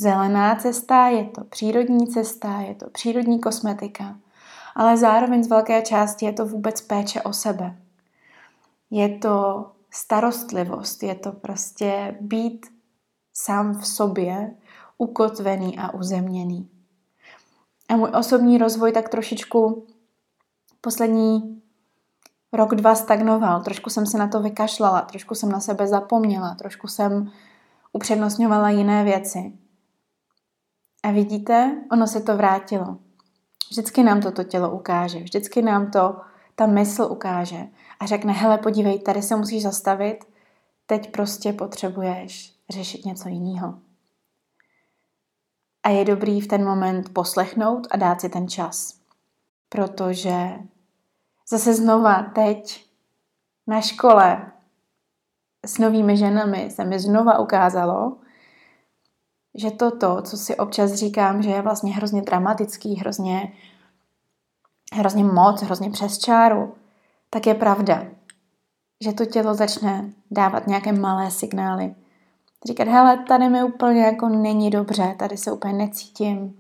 zelená 0.01 0.55
cesta, 0.55 1.07
je 1.07 1.25
to 1.25 1.43
přírodní 1.43 2.07
cesta, 2.07 2.59
je 2.59 2.75
to 2.75 2.89
přírodní 2.89 3.39
kosmetika, 3.39 4.17
ale 4.75 4.97
zároveň 4.97 5.43
z 5.43 5.49
velké 5.49 5.81
části 5.81 6.25
je 6.25 6.33
to 6.33 6.45
vůbec 6.45 6.81
péče 6.81 7.21
o 7.21 7.33
sebe. 7.33 7.77
Je 8.91 9.09
to 9.19 9.65
starostlivost, 9.91 11.03
je 11.03 11.15
to 11.15 11.31
prostě 11.31 12.17
být 12.21 12.65
sám 13.33 13.79
v 13.79 13.87
sobě, 13.87 14.55
ukotvený 14.97 15.79
a 15.79 15.93
uzemněný. 15.93 16.69
A 17.89 17.95
můj 17.95 18.09
osobní 18.19 18.57
rozvoj 18.57 18.91
tak 18.91 19.09
trošičku 19.09 19.87
poslední 20.81 21.61
rok, 22.53 22.75
dva 22.75 22.95
stagnoval. 22.95 23.61
Trošku 23.61 23.89
jsem 23.89 24.05
se 24.05 24.17
na 24.17 24.27
to 24.27 24.41
vykašlala, 24.41 25.01
trošku 25.01 25.35
jsem 25.35 25.51
na 25.51 25.59
sebe 25.59 25.87
zapomněla, 25.87 26.55
trošku 26.55 26.87
jsem 26.87 27.31
upřednostňovala 27.93 28.69
jiné 28.69 29.03
věci. 29.03 29.53
A 31.03 31.11
vidíte, 31.11 31.81
ono 31.91 32.07
se 32.07 32.21
to 32.21 32.37
vrátilo. 32.37 32.97
Vždycky 33.69 34.03
nám 34.03 34.21
to 34.21 34.31
to 34.31 34.43
tělo 34.43 34.71
ukáže, 34.71 35.19
vždycky 35.19 35.61
nám 35.61 35.91
to 35.91 36.21
ta 36.55 36.65
mysl 36.65 37.03
ukáže 37.11 37.67
a 37.99 38.05
řekne, 38.05 38.33
hele, 38.33 38.57
podívej, 38.57 38.99
tady 38.99 39.21
se 39.21 39.35
musíš 39.35 39.63
zastavit, 39.63 40.25
teď 40.85 41.11
prostě 41.11 41.53
potřebuješ 41.53 42.55
řešit 42.69 43.05
něco 43.05 43.29
jiného. 43.29 43.79
A 45.83 45.89
je 45.89 46.05
dobrý 46.05 46.41
v 46.41 46.47
ten 46.47 46.65
moment 46.65 47.13
poslechnout 47.13 47.87
a 47.91 47.97
dát 47.97 48.21
si 48.21 48.29
ten 48.29 48.47
čas. 48.47 48.99
Protože 49.69 50.49
zase 51.49 51.73
znova 51.73 52.23
teď 52.23 52.85
na 53.67 53.81
škole 53.81 54.51
s 55.65 55.77
novými 55.77 56.17
ženami 56.17 56.71
se 56.71 56.85
mi 56.85 56.99
znova 56.99 57.39
ukázalo, 57.39 58.17
že 59.55 59.71
toto, 59.71 60.21
co 60.21 60.37
si 60.37 60.55
občas 60.55 60.93
říkám, 60.93 61.41
že 61.41 61.49
je 61.49 61.61
vlastně 61.61 61.93
hrozně 61.93 62.21
dramatický, 62.21 62.95
hrozně, 62.95 63.53
hrozně 64.93 65.23
moc, 65.23 65.61
hrozně 65.61 65.89
přes 65.89 66.17
čáru, 66.17 66.73
tak 67.29 67.47
je 67.47 67.53
pravda, 67.53 68.05
že 69.01 69.13
to 69.13 69.25
tělo 69.25 69.53
začne 69.53 70.09
dávat 70.31 70.67
nějaké 70.67 70.91
malé 70.91 71.31
signály. 71.31 71.95
Říkat, 72.67 72.87
hele, 72.87 73.17
tady 73.27 73.49
mi 73.49 73.63
úplně 73.63 74.01
jako 74.01 74.29
není 74.29 74.69
dobře, 74.69 75.15
tady 75.19 75.37
se 75.37 75.51
úplně 75.51 75.73
necítím. 75.73 76.59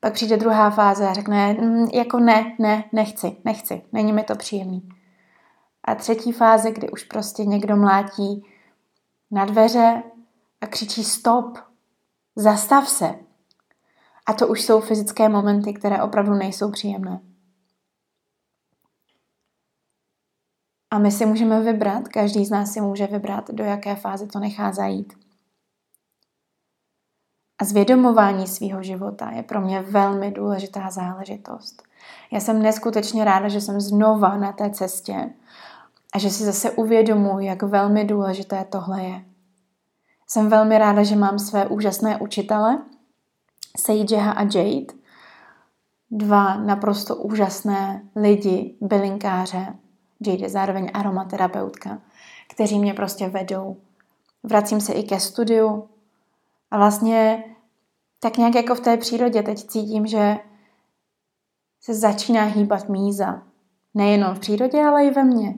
Pak 0.00 0.12
přijde 0.12 0.36
druhá 0.36 0.70
fáze 0.70 1.08
a 1.08 1.14
řekne, 1.14 1.52
mm, 1.52 1.88
jako 1.92 2.18
ne, 2.18 2.56
ne, 2.58 2.84
nechci, 2.92 3.36
nechci, 3.44 3.82
není 3.92 4.12
mi 4.12 4.22
to 4.22 4.36
příjemný. 4.36 4.88
A 5.84 5.94
třetí 5.94 6.32
fáze, 6.32 6.72
kdy 6.72 6.90
už 6.90 7.04
prostě 7.04 7.44
někdo 7.44 7.76
mlátí 7.76 8.46
na 9.30 9.44
dveře 9.44 10.02
a 10.60 10.66
křičí 10.66 11.04
stop, 11.04 11.58
Zastav 12.36 12.88
se. 12.88 13.14
A 14.26 14.32
to 14.32 14.48
už 14.48 14.62
jsou 14.62 14.80
fyzické 14.80 15.28
momenty, 15.28 15.72
které 15.72 16.02
opravdu 16.02 16.34
nejsou 16.34 16.70
příjemné. 16.70 17.20
A 20.90 20.98
my 20.98 21.12
si 21.12 21.26
můžeme 21.26 21.60
vybrat, 21.60 22.08
každý 22.08 22.44
z 22.44 22.50
nás 22.50 22.72
si 22.72 22.80
může 22.80 23.06
vybrat, 23.06 23.50
do 23.50 23.64
jaké 23.64 23.96
fáze 23.96 24.26
to 24.26 24.38
nechá 24.38 24.72
zajít. 24.72 25.12
A 27.58 27.64
zvědomování 27.64 28.46
svého 28.46 28.82
života 28.82 29.30
je 29.30 29.42
pro 29.42 29.60
mě 29.60 29.80
velmi 29.82 30.30
důležitá 30.30 30.90
záležitost. 30.90 31.82
Já 32.30 32.40
jsem 32.40 32.62
neskutečně 32.62 33.24
ráda, 33.24 33.48
že 33.48 33.60
jsem 33.60 33.80
znova 33.80 34.36
na 34.36 34.52
té 34.52 34.70
cestě 34.70 35.30
a 36.14 36.18
že 36.18 36.30
si 36.30 36.44
zase 36.44 36.70
uvědomuji, 36.70 37.46
jak 37.46 37.62
velmi 37.62 38.04
důležité 38.04 38.64
tohle 38.64 39.04
je. 39.04 39.33
Jsem 40.26 40.48
velmi 40.48 40.78
ráda, 40.78 41.02
že 41.02 41.16
mám 41.16 41.38
své 41.38 41.66
úžasné 41.66 42.16
učitele, 42.16 42.82
Seijeha 43.76 44.32
a 44.32 44.42
Jade, 44.42 44.94
dva 46.10 46.56
naprosto 46.56 47.16
úžasné 47.16 48.08
lidi, 48.16 48.76
bylinkáře, 48.80 49.74
Jade 50.26 50.42
je 50.42 50.48
zároveň 50.48 50.90
aromaterapeutka, 50.94 51.98
kteří 52.50 52.78
mě 52.78 52.94
prostě 52.94 53.28
vedou. 53.28 53.76
Vracím 54.42 54.80
se 54.80 54.92
i 54.92 55.02
ke 55.02 55.20
studiu 55.20 55.88
a 56.70 56.76
vlastně 56.76 57.44
tak 58.20 58.36
nějak 58.36 58.54
jako 58.54 58.74
v 58.74 58.80
té 58.80 58.96
přírodě 58.96 59.42
teď 59.42 59.66
cítím, 59.66 60.06
že 60.06 60.38
se 61.80 61.94
začíná 61.94 62.44
hýbat 62.44 62.88
míza. 62.88 63.42
Nejenom 63.94 64.34
v 64.34 64.38
přírodě, 64.38 64.82
ale 64.82 65.04
i 65.04 65.10
ve 65.10 65.24
mně. 65.24 65.54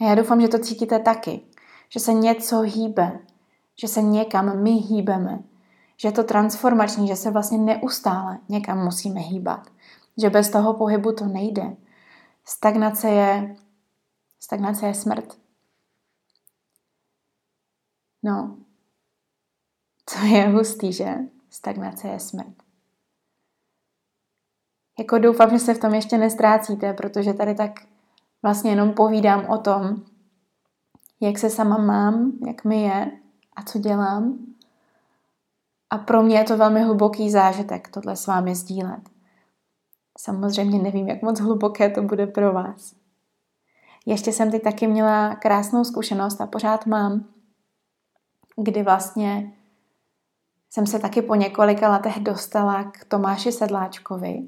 A 0.00 0.04
já 0.04 0.14
doufám, 0.14 0.40
že 0.40 0.48
to 0.48 0.58
cítíte 0.58 0.98
taky. 0.98 1.40
Že 1.88 2.00
se 2.00 2.12
něco 2.12 2.60
hýbe, 2.60 3.18
že 3.80 3.88
se 3.88 4.02
někam 4.02 4.62
my 4.62 4.70
hýbeme, 4.70 5.38
že 5.96 6.08
je 6.08 6.12
to 6.12 6.24
transformační, 6.24 7.08
že 7.08 7.16
se 7.16 7.30
vlastně 7.30 7.58
neustále 7.58 8.38
někam 8.48 8.84
musíme 8.84 9.20
hýbat, 9.20 9.70
že 10.16 10.30
bez 10.30 10.50
toho 10.50 10.74
pohybu 10.74 11.12
to 11.12 11.24
nejde. 11.24 11.76
Stagnace 12.44 13.08
je, 13.08 13.56
stagnace 14.40 14.86
je 14.86 14.94
smrt. 14.94 15.38
No, 18.22 18.56
to 20.12 20.26
je 20.26 20.48
hustý, 20.48 20.92
že? 20.92 21.14
Stagnace 21.50 22.08
je 22.08 22.20
smrt. 22.20 22.62
Jako 24.98 25.18
doufám, 25.18 25.50
že 25.50 25.58
se 25.58 25.74
v 25.74 25.78
tom 25.78 25.94
ještě 25.94 26.18
nestrácíte, 26.18 26.92
protože 26.92 27.32
tady 27.34 27.54
tak 27.54 27.70
vlastně 28.42 28.70
jenom 28.70 28.92
povídám 28.92 29.46
o 29.46 29.58
tom, 29.58 30.04
jak 31.20 31.38
se 31.38 31.50
sama 31.50 31.78
mám, 31.78 32.32
jak 32.46 32.64
mi 32.64 32.82
je 32.82 33.20
a 33.56 33.62
co 33.62 33.78
dělám. 33.78 34.38
A 35.90 35.98
pro 35.98 36.22
mě 36.22 36.38
je 36.38 36.44
to 36.44 36.56
velmi 36.56 36.82
hluboký 36.82 37.30
zážitek 37.30 37.88
tohle 37.88 38.16
s 38.16 38.26
vámi 38.26 38.54
sdílet. 38.54 39.00
Samozřejmě 40.18 40.78
nevím, 40.78 41.08
jak 41.08 41.22
moc 41.22 41.40
hluboké 41.40 41.90
to 41.90 42.02
bude 42.02 42.26
pro 42.26 42.52
vás. 42.52 42.94
Ještě 44.06 44.32
jsem 44.32 44.50
teď 44.50 44.62
taky 44.62 44.86
měla 44.86 45.34
krásnou 45.34 45.84
zkušenost 45.84 46.40
a 46.40 46.46
pořád 46.46 46.86
mám, 46.86 47.24
kdy 48.56 48.82
vlastně 48.82 49.52
jsem 50.70 50.86
se 50.86 50.98
taky 50.98 51.22
po 51.22 51.34
několika 51.34 51.90
letech 51.90 52.20
dostala 52.20 52.84
k 52.84 53.04
Tomáši 53.04 53.52
Sedláčkovi. 53.52 54.46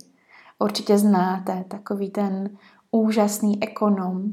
Určitě 0.58 0.98
znáte 0.98 1.64
takový 1.68 2.10
ten 2.10 2.58
úžasný 2.90 3.62
ekonom, 3.62 4.32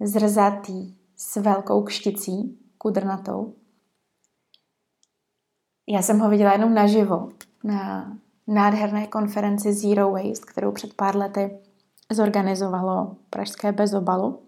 zrzatý, 0.00 0.94
s 1.16 1.36
velkou 1.36 1.82
kšticí, 1.82 2.61
kudrnatou. 2.82 3.54
Já 5.88 6.02
jsem 6.02 6.18
ho 6.18 6.30
viděla 6.30 6.52
jenom 6.52 6.74
naživo 6.74 7.28
na 7.64 8.12
nádherné 8.46 9.06
konferenci 9.06 9.72
Zero 9.72 10.10
Waste, 10.10 10.46
kterou 10.46 10.72
před 10.72 10.94
pár 10.94 11.16
lety 11.16 11.58
zorganizovalo 12.12 13.16
Pražské 13.30 13.72
bezobalu, 13.72 14.42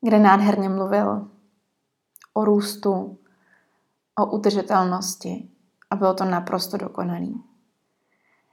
kde 0.00 0.18
nádherně 0.18 0.68
mluvil 0.68 1.28
o 2.34 2.44
růstu, 2.44 3.18
o 4.18 4.26
udržitelnosti 4.26 5.48
a 5.90 5.96
bylo 5.96 6.14
to 6.14 6.24
naprosto 6.24 6.76
dokonalý. 6.76 7.42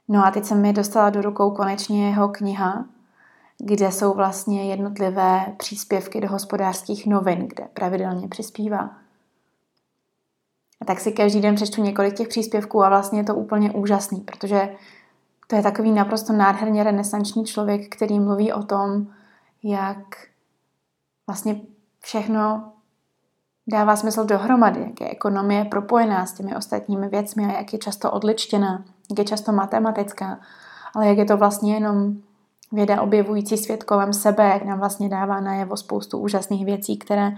No 0.08 0.26
a 0.26 0.30
teď 0.30 0.44
se 0.44 0.54
mi 0.54 0.72
dostala 0.72 1.10
do 1.10 1.22
rukou 1.22 1.50
konečně 1.50 2.08
jeho 2.08 2.28
kniha, 2.28 2.86
kde 3.58 3.92
jsou 3.92 4.14
vlastně 4.14 4.70
jednotlivé 4.70 5.54
příspěvky 5.58 6.20
do 6.20 6.28
hospodářských 6.28 7.06
novin, 7.06 7.48
kde 7.48 7.64
pravidelně 7.74 8.28
přispívá. 8.28 8.90
A 10.80 10.84
tak 10.84 11.00
si 11.00 11.12
každý 11.12 11.40
den 11.40 11.54
přečtu 11.54 11.82
několik 11.82 12.14
těch 12.14 12.28
příspěvků 12.28 12.84
a 12.84 12.88
vlastně 12.88 13.20
je 13.20 13.24
to 13.24 13.34
úplně 13.34 13.72
úžasný, 13.72 14.20
protože 14.20 14.68
to 15.46 15.56
je 15.56 15.62
takový 15.62 15.92
naprosto 15.92 16.32
nádherně 16.32 16.84
renesanční 16.84 17.44
člověk, 17.44 17.96
který 17.96 18.20
mluví 18.20 18.52
o 18.52 18.62
tom, 18.62 19.06
jak 19.62 19.98
vlastně 21.26 21.60
všechno 22.00 22.72
dává 23.66 23.96
smysl 23.96 24.24
dohromady, 24.24 24.80
jak 24.80 25.00
je 25.00 25.10
ekonomie 25.10 25.64
propojená 25.64 26.26
s 26.26 26.32
těmi 26.32 26.56
ostatními 26.56 27.08
věcmi 27.08 27.46
a 27.46 27.58
jak 27.58 27.72
je 27.72 27.78
často 27.78 28.10
odličtěná, 28.10 28.84
jak 29.10 29.18
je 29.18 29.24
často 29.24 29.52
matematická, 29.52 30.40
ale 30.94 31.08
jak 31.08 31.18
je 31.18 31.24
to 31.24 31.36
vlastně 31.36 31.74
jenom 31.74 32.16
věda 32.72 33.02
objevující 33.02 33.56
svět 33.56 33.84
kolem 33.84 34.12
sebe, 34.12 34.44
jak 34.44 34.64
nám 34.64 34.78
vlastně 34.78 35.08
dává 35.08 35.40
najevo 35.40 35.76
spoustu 35.76 36.18
úžasných 36.18 36.64
věcí, 36.64 36.98
které, 36.98 37.32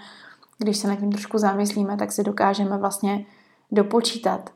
když 0.58 0.76
se 0.76 0.88
nad 0.88 0.97
tím 0.97 1.12
trošku 1.12 1.38
zamyslíme, 1.38 1.97
tak 1.97 2.12
si 2.12 2.25
dokážeme 2.25 2.78
vlastně 2.78 3.26
dopočítat. 3.70 4.50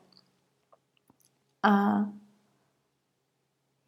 A 1.63 2.05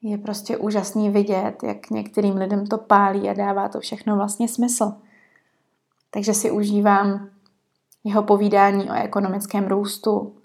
je 0.02 0.18
prostě 0.18 0.56
úžasný 0.56 1.10
vidět, 1.10 1.62
jak 1.62 1.90
některým 1.90 2.36
lidem 2.36 2.66
to 2.66 2.78
pálí 2.78 3.28
a 3.28 3.32
dává 3.32 3.68
to 3.68 3.80
všechno 3.80 4.16
vlastně 4.16 4.48
smysl. 4.48 4.92
Takže 6.10 6.34
si 6.34 6.50
užívám 6.50 7.28
jeho 8.04 8.22
povídání 8.22 8.90
o 8.90 8.94
ekonomickém 8.94 9.66
růstu. 9.66 10.36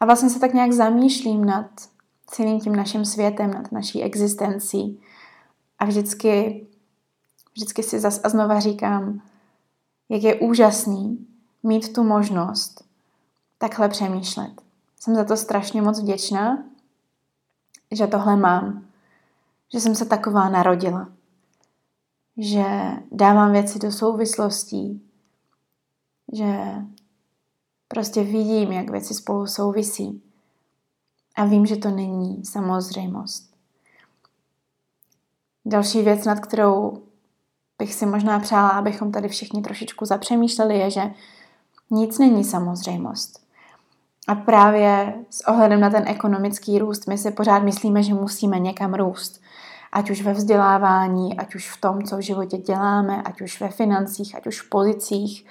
A 0.00 0.04
vlastně 0.04 0.30
se 0.30 0.40
tak 0.40 0.54
nějak 0.54 0.72
zamýšlím 0.72 1.44
nad 1.44 1.66
celým 2.26 2.60
tím 2.60 2.76
naším 2.76 3.04
světem, 3.04 3.50
nad 3.50 3.72
naší 3.72 4.02
existencí. 4.02 5.00
A 5.82 5.84
vždycky, 5.84 6.66
vždycky 7.54 7.82
si 7.82 8.00
zas 8.00 8.20
a 8.24 8.28
znova 8.28 8.60
říkám, 8.60 9.22
jak 10.08 10.22
je 10.22 10.34
úžasný 10.34 11.26
mít 11.62 11.92
tu 11.92 12.04
možnost 12.04 12.84
takhle 13.58 13.88
přemýšlet. 13.88 14.62
Jsem 15.00 15.14
za 15.14 15.24
to 15.24 15.36
strašně 15.36 15.82
moc 15.82 16.00
vděčná, 16.00 16.64
že 17.90 18.06
tohle 18.06 18.36
mám. 18.36 18.86
Že 19.72 19.80
jsem 19.80 19.94
se 19.94 20.04
taková 20.04 20.48
narodila. 20.48 21.08
Že 22.36 22.64
dávám 23.12 23.52
věci 23.52 23.78
do 23.78 23.92
souvislostí, 23.92 25.02
že 26.32 26.74
prostě 27.88 28.22
vidím, 28.22 28.72
jak 28.72 28.90
věci 28.90 29.14
spolu 29.14 29.46
souvisí. 29.46 30.22
A 31.34 31.44
vím, 31.44 31.66
že 31.66 31.76
to 31.76 31.90
není 31.90 32.44
samozřejmost. 32.44 33.51
Další 35.64 36.02
věc, 36.02 36.24
nad 36.24 36.40
kterou 36.40 37.02
bych 37.78 37.94
si 37.94 38.06
možná 38.06 38.40
přála, 38.40 38.68
abychom 38.68 39.12
tady 39.12 39.28
všichni 39.28 39.62
trošičku 39.62 40.04
zapřemýšleli, 40.04 40.78
je, 40.78 40.90
že 40.90 41.10
nic 41.90 42.18
není 42.18 42.44
samozřejmost. 42.44 43.42
A 44.28 44.34
právě 44.34 45.14
s 45.30 45.48
ohledem 45.48 45.80
na 45.80 45.90
ten 45.90 46.04
ekonomický 46.06 46.78
růst, 46.78 47.08
my 47.08 47.18
si 47.18 47.30
pořád 47.30 47.62
myslíme, 47.62 48.02
že 48.02 48.14
musíme 48.14 48.58
někam 48.58 48.94
růst. 48.94 49.40
Ať 49.92 50.10
už 50.10 50.22
ve 50.22 50.32
vzdělávání, 50.32 51.38
ať 51.38 51.54
už 51.54 51.70
v 51.70 51.80
tom, 51.80 52.02
co 52.02 52.16
v 52.16 52.20
životě 52.20 52.58
děláme, 52.58 53.22
ať 53.22 53.40
už 53.40 53.60
ve 53.60 53.68
financích, 53.68 54.36
ať 54.36 54.46
už 54.46 54.60
v 54.60 54.68
pozicích, 54.68 55.46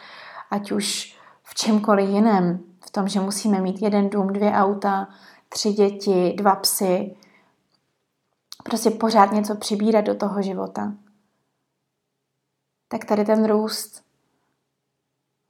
ať 0.52 0.72
už 0.72 1.18
v 1.44 1.56
čemkoliv 1.56 2.10
jiném, 2.10 2.60
v 2.86 2.90
tom, 2.90 3.08
že 3.08 3.20
musíme 3.20 3.62
mít 3.62 3.82
jeden 3.82 4.10
dům, 4.10 4.28
dvě 4.28 4.52
auta, 4.52 5.08
tři 5.50 5.74
děti, 5.74 6.34
dva 6.38 6.56
psy, 6.56 7.16
prostě 8.64 8.90
pořád 8.92 9.32
něco 9.32 9.56
přibírat 9.56 10.06
do 10.06 10.16
toho 10.16 10.42
života. 10.42 10.94
Tak 12.88 13.06
tady 13.06 13.26
ten 13.26 13.46
růst 13.46 14.04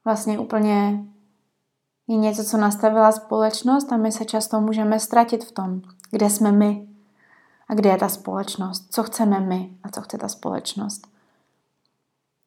vlastně 0.05 0.39
úplně 0.39 1.05
je 2.07 2.15
něco, 2.17 2.43
co 2.43 2.57
nastavila 2.57 3.11
společnost 3.11 3.91
a 3.91 3.97
my 3.97 4.11
se 4.11 4.25
často 4.25 4.61
můžeme 4.61 4.99
ztratit 4.99 5.43
v 5.43 5.51
tom, 5.51 5.81
kde 6.11 6.29
jsme 6.29 6.51
my 6.51 6.87
a 7.67 7.73
kde 7.73 7.89
je 7.89 7.97
ta 7.97 8.09
společnost, 8.09 8.87
co 8.93 9.03
chceme 9.03 9.39
my 9.39 9.77
a 9.83 9.89
co 9.89 10.01
chce 10.01 10.17
ta 10.17 10.27
společnost. 10.27 11.07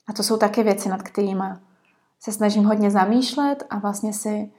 A 0.06 0.12
to 0.12 0.22
jsou 0.22 0.36
taky 0.36 0.62
věci, 0.62 0.88
nad 0.88 1.02
kterými 1.02 1.44
se 2.20 2.32
snažím 2.32 2.64
hodně 2.64 2.90
zamýšlet 2.90 3.64
a 3.70 3.78
vlastně 3.78 4.12
si 4.12 4.52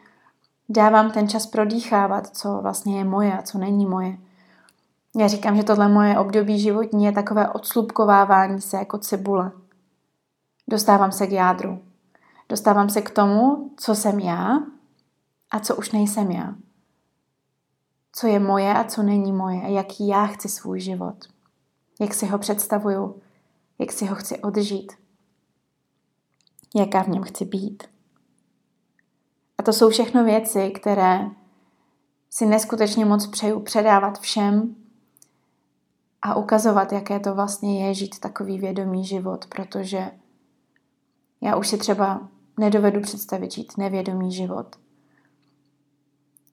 dávám 0.69 1.11
ten 1.11 1.29
čas 1.29 1.47
prodýchávat, 1.47 2.37
co 2.37 2.59
vlastně 2.61 2.97
je 2.97 3.03
moje 3.03 3.37
a 3.37 3.41
co 3.41 3.57
není 3.57 3.85
moje. 3.85 4.17
Já 5.17 5.27
říkám, 5.27 5.55
že 5.55 5.63
tohle 5.63 5.89
moje 5.89 6.19
období 6.19 6.59
životní 6.59 7.05
je 7.05 7.11
takové 7.11 7.49
odslupkovávání 7.49 8.61
se 8.61 8.77
jako 8.77 8.97
cibule. 8.97 9.51
Dostávám 10.67 11.11
se 11.11 11.27
k 11.27 11.31
jádru. 11.31 11.79
Dostávám 12.49 12.89
se 12.89 13.01
k 13.01 13.09
tomu, 13.09 13.71
co 13.77 13.95
jsem 13.95 14.19
já 14.19 14.59
a 15.51 15.59
co 15.59 15.75
už 15.75 15.91
nejsem 15.91 16.31
já. 16.31 16.55
Co 18.11 18.27
je 18.27 18.39
moje 18.39 18.73
a 18.73 18.83
co 18.83 19.03
není 19.03 19.31
moje. 19.31 19.61
A 19.61 19.67
jaký 19.67 20.07
já 20.07 20.25
chci 20.25 20.49
svůj 20.49 20.79
život. 20.79 21.15
Jak 21.99 22.13
si 22.13 22.25
ho 22.25 22.37
představuju. 22.37 23.21
Jak 23.79 23.91
si 23.91 24.05
ho 24.05 24.15
chci 24.15 24.39
odžít 24.39 24.91
jaká 26.75 27.03
v 27.03 27.07
něm 27.07 27.23
chci 27.23 27.45
být. 27.45 27.83
A 29.57 29.63
to 29.63 29.73
jsou 29.73 29.89
všechno 29.89 30.23
věci, 30.23 30.71
které 30.71 31.29
si 32.29 32.45
neskutečně 32.45 33.05
moc 33.05 33.27
přeju 33.27 33.59
předávat 33.59 34.19
všem 34.19 34.75
a 36.25 36.35
ukazovat, 36.35 36.91
jaké 36.91 37.19
to 37.19 37.35
vlastně 37.35 37.87
je 37.87 37.93
žít 37.93 38.19
takový 38.19 38.59
vědomý 38.59 39.05
život, 39.05 39.45
protože 39.45 40.11
já 41.41 41.55
už 41.55 41.67
si 41.67 41.77
třeba 41.77 42.27
nedovedu 42.59 43.01
představit 43.01 43.51
žít 43.51 43.77
nevědomý 43.77 44.31
život. 44.31 44.75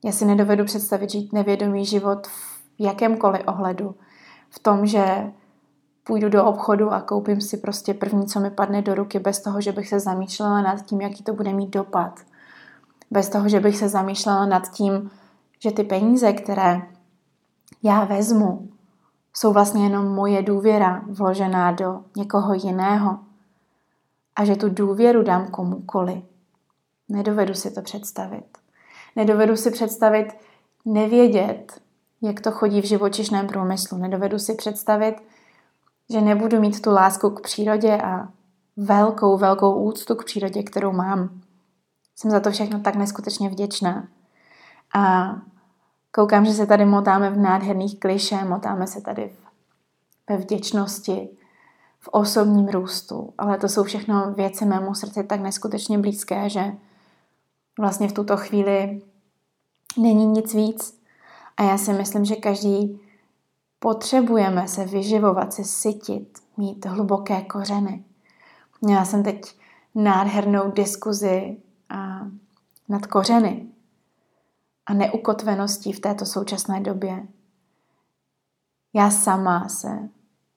Já 0.04 0.12
si 0.12 0.24
nedovedu 0.24 0.64
představit 0.64 1.10
žít 1.10 1.32
nevědomý 1.32 1.86
život 1.86 2.26
v 2.26 2.62
jakémkoliv 2.78 3.42
ohledu. 3.46 3.94
V 4.50 4.58
tom, 4.58 4.86
že 4.86 5.32
půjdu 6.04 6.28
do 6.28 6.44
obchodu 6.44 6.92
a 6.92 7.00
koupím 7.00 7.40
si 7.40 7.56
prostě 7.56 7.94
první, 7.94 8.26
co 8.26 8.40
mi 8.40 8.50
padne 8.50 8.82
do 8.82 8.94
ruky, 8.94 9.18
bez 9.18 9.40
toho, 9.40 9.60
že 9.60 9.72
bych 9.72 9.88
se 9.88 10.00
zamýšlela 10.00 10.62
nad 10.62 10.82
tím, 10.86 11.00
jaký 11.00 11.24
to 11.24 11.32
bude 11.34 11.52
mít 11.52 11.70
dopad. 11.70 12.20
Bez 13.10 13.28
toho, 13.28 13.48
že 13.48 13.60
bych 13.60 13.76
se 13.76 13.88
zamýšlela 13.88 14.46
nad 14.46 14.70
tím, 14.70 15.10
že 15.58 15.70
ty 15.70 15.84
peníze, 15.84 16.32
které 16.32 16.82
já 17.82 18.04
vezmu, 18.04 18.71
jsou 19.36 19.52
vlastně 19.52 19.84
jenom 19.84 20.06
moje 20.06 20.42
důvěra 20.42 21.02
vložená 21.06 21.72
do 21.72 22.00
někoho 22.16 22.54
jiného. 22.54 23.18
A 24.36 24.44
že 24.44 24.56
tu 24.56 24.68
důvěru 24.68 25.22
dám 25.22 25.46
komukoli. 25.46 26.22
Nedovedu 27.08 27.54
si 27.54 27.70
to 27.70 27.82
představit. 27.82 28.58
Nedovedu 29.16 29.56
si 29.56 29.70
představit 29.70 30.32
nevědět, 30.84 31.80
jak 32.22 32.40
to 32.40 32.50
chodí 32.50 32.80
v 32.80 32.84
živočišném 32.84 33.46
průmyslu. 33.46 33.98
Nedovedu 33.98 34.38
si 34.38 34.54
představit, 34.54 35.16
že 36.10 36.20
nebudu 36.20 36.60
mít 36.60 36.82
tu 36.82 36.90
lásku 36.90 37.30
k 37.30 37.40
přírodě 37.40 38.02
a 38.02 38.28
velkou, 38.76 39.38
velkou 39.38 39.84
úctu 39.84 40.14
k 40.14 40.24
přírodě, 40.24 40.62
kterou 40.62 40.92
mám. 40.92 41.40
Jsem 42.16 42.30
za 42.30 42.40
to 42.40 42.50
všechno 42.50 42.80
tak 42.80 42.96
neskutečně 42.96 43.48
vděčná. 43.48 44.08
A 44.94 45.32
koukám, 46.12 46.44
že 46.44 46.52
se 46.52 46.66
tady 46.66 46.84
motáme 46.84 47.30
v 47.30 47.38
nádherných 47.38 48.00
kliše, 48.00 48.44
motáme 48.44 48.86
se 48.86 49.00
tady 49.00 49.32
ve 50.28 50.36
vděčnosti, 50.36 51.28
v 52.00 52.08
osobním 52.08 52.68
růstu, 52.68 53.32
ale 53.38 53.58
to 53.58 53.68
jsou 53.68 53.84
všechno 53.84 54.32
věci 54.32 54.64
mému 54.64 54.94
srdci 54.94 55.24
tak 55.24 55.40
neskutečně 55.40 55.98
blízké, 55.98 56.48
že 56.48 56.72
vlastně 57.78 58.08
v 58.08 58.12
tuto 58.12 58.36
chvíli 58.36 59.02
není 59.98 60.26
nic 60.26 60.54
víc. 60.54 61.00
A 61.56 61.62
já 61.62 61.78
si 61.78 61.92
myslím, 61.92 62.24
že 62.24 62.36
každý 62.36 63.00
potřebujeme 63.78 64.68
se 64.68 64.84
vyživovat, 64.84 65.52
se 65.52 65.64
sytit, 65.64 66.38
mít 66.56 66.86
hluboké 66.86 67.40
kořeny. 67.40 68.04
Měla 68.80 69.04
jsem 69.04 69.22
teď 69.22 69.56
nádhernou 69.94 70.70
diskuzi 70.70 71.56
a 71.88 72.20
nad 72.88 73.06
kořeny, 73.06 73.66
a 74.86 74.94
neukotveností 74.94 75.92
v 75.92 76.00
této 76.00 76.26
současné 76.26 76.80
době. 76.80 77.26
Já 78.94 79.10
sama 79.10 79.68
se 79.68 80.08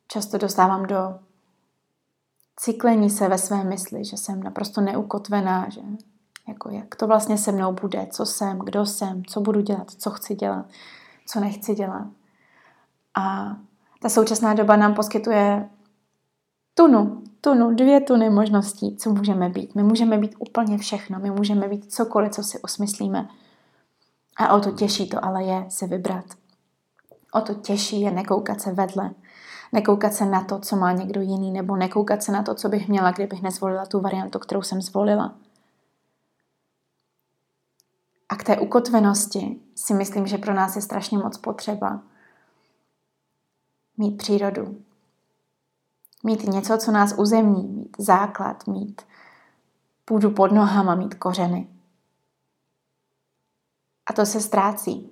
často 0.08 0.38
dostávám 0.38 0.86
do 0.86 1.20
cyklení 2.56 3.10
se 3.10 3.28
ve 3.28 3.38
své 3.38 3.64
mysli, 3.64 4.06
že 4.06 4.18
jsem 4.18 4.44
naprosto 4.44 4.82
neukotvená, 4.82 5.70
že 5.70 5.82
jako 6.48 6.70
jak 6.70 6.96
to 6.96 7.08
vlastně 7.08 7.38
se 7.38 7.52
mnou 7.52 7.74
bude, 7.74 8.08
co 8.12 8.26
jsem, 8.26 8.60
kdo 8.60 8.86
jsem, 8.86 9.26
co 9.26 9.42
budu 9.42 9.62
dělat, 9.62 9.92
co 9.92 10.12
chci 10.12 10.36
dělat, 10.36 10.66
co 11.28 11.40
nechci 11.40 11.76
dělat. 11.76 12.08
A 13.18 13.56
ta 14.02 14.10
současná 14.10 14.54
doba 14.54 14.76
nám 14.76 14.94
poskytuje 14.94 15.70
tunu, 16.74 17.24
tunu, 17.42 17.76
dvě 17.76 18.02
tuny 18.02 18.30
možností, 18.30 18.98
co 18.98 19.10
můžeme 19.10 19.50
být. 19.50 19.76
My 19.76 19.84
můžeme 19.84 20.18
být 20.18 20.36
úplně 20.40 20.78
všechno, 20.78 21.20
my 21.20 21.32
můžeme 21.32 21.68
být 21.68 21.94
cokoliv, 21.94 22.32
co 22.32 22.44
si 22.44 22.60
osmyslíme. 22.60 23.30
A 24.36 24.56
o 24.56 24.60
to 24.60 24.72
těžší 24.72 25.10
to 25.10 25.26
ale 25.26 25.44
je 25.44 25.66
se 25.70 25.88
vybrat. 25.88 26.26
O 27.32 27.42
to 27.42 27.54
těžší 27.54 28.02
je 28.02 28.12
nekoukat 28.12 28.62
se 28.62 28.74
vedle, 28.74 29.12
nekoukat 29.74 30.14
se 30.14 30.26
na 30.26 30.44
to, 30.44 30.60
co 30.60 30.76
má 30.76 30.92
někdo 30.92 31.22
jiný, 31.22 31.52
nebo 31.52 31.76
nekoukat 31.76 32.24
se 32.24 32.32
na 32.32 32.44
to, 32.44 32.56
co 32.56 32.70
bych 32.70 32.88
měla, 32.88 33.12
kdybych 33.12 33.42
nezvolila 33.42 33.86
tu 33.86 34.00
variantu, 34.00 34.40
kterou 34.40 34.62
jsem 34.62 34.82
zvolila. 34.82 35.36
A 38.30 38.36
k 38.36 38.44
té 38.44 38.60
ukotvenosti 38.60 39.60
si 39.76 39.94
myslím, 39.94 40.28
že 40.28 40.38
pro 40.38 40.54
nás 40.54 40.76
je 40.76 40.82
strašně 40.82 41.18
moc 41.18 41.38
potřeba 41.38 42.02
mít 43.98 44.18
přírodu. 44.18 44.78
Mít 46.24 46.44
něco, 46.44 46.78
co 46.78 46.92
nás 46.92 47.14
uzemní, 47.18 47.68
mít 47.68 47.96
základ, 48.00 48.68
mít 48.68 49.02
půdu 50.06 50.32
pod 50.32 50.52
nohama, 50.52 50.96
mít 50.96 51.16
kořeny. 51.16 51.75
A 54.06 54.14
to 54.14 54.26
se 54.26 54.42
ztrácí. 54.42 55.12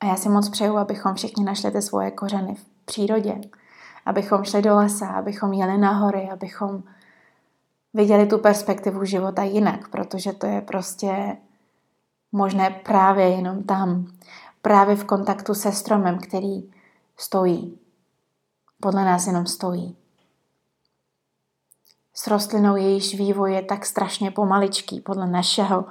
A 0.00 0.06
já 0.06 0.16
si 0.16 0.28
moc 0.28 0.48
přeju, 0.48 0.76
abychom 0.76 1.14
všichni 1.14 1.44
našli 1.44 1.70
ty 1.70 1.82
svoje 1.82 2.10
kořeny 2.10 2.54
v 2.54 2.64
přírodě. 2.84 3.40
Abychom 4.06 4.44
šli 4.44 4.62
do 4.62 4.76
lesa, 4.76 5.08
abychom 5.08 5.52
jeli 5.52 5.78
na 5.78 5.92
hory, 5.92 6.30
abychom 6.30 6.82
viděli 7.94 8.26
tu 8.26 8.38
perspektivu 8.38 9.04
života 9.04 9.42
jinak, 9.42 9.88
protože 9.88 10.32
to 10.32 10.46
je 10.46 10.60
prostě 10.60 11.36
možné 12.32 12.70
právě 12.70 13.28
jenom 13.28 13.62
tam, 13.62 14.06
právě 14.62 14.96
v 14.96 15.04
kontaktu 15.04 15.54
se 15.54 15.72
stromem, 15.72 16.18
který 16.18 16.70
stojí. 17.16 17.78
Podle 18.80 19.04
nás 19.04 19.26
jenom 19.26 19.46
stojí. 19.46 19.96
S 22.14 22.26
rostlinou 22.26 22.76
jejíž 22.76 23.18
vývoj 23.18 23.54
je 23.54 23.62
tak 23.62 23.86
strašně 23.86 24.30
pomaličký 24.30 25.00
podle 25.00 25.26
našeho 25.26 25.84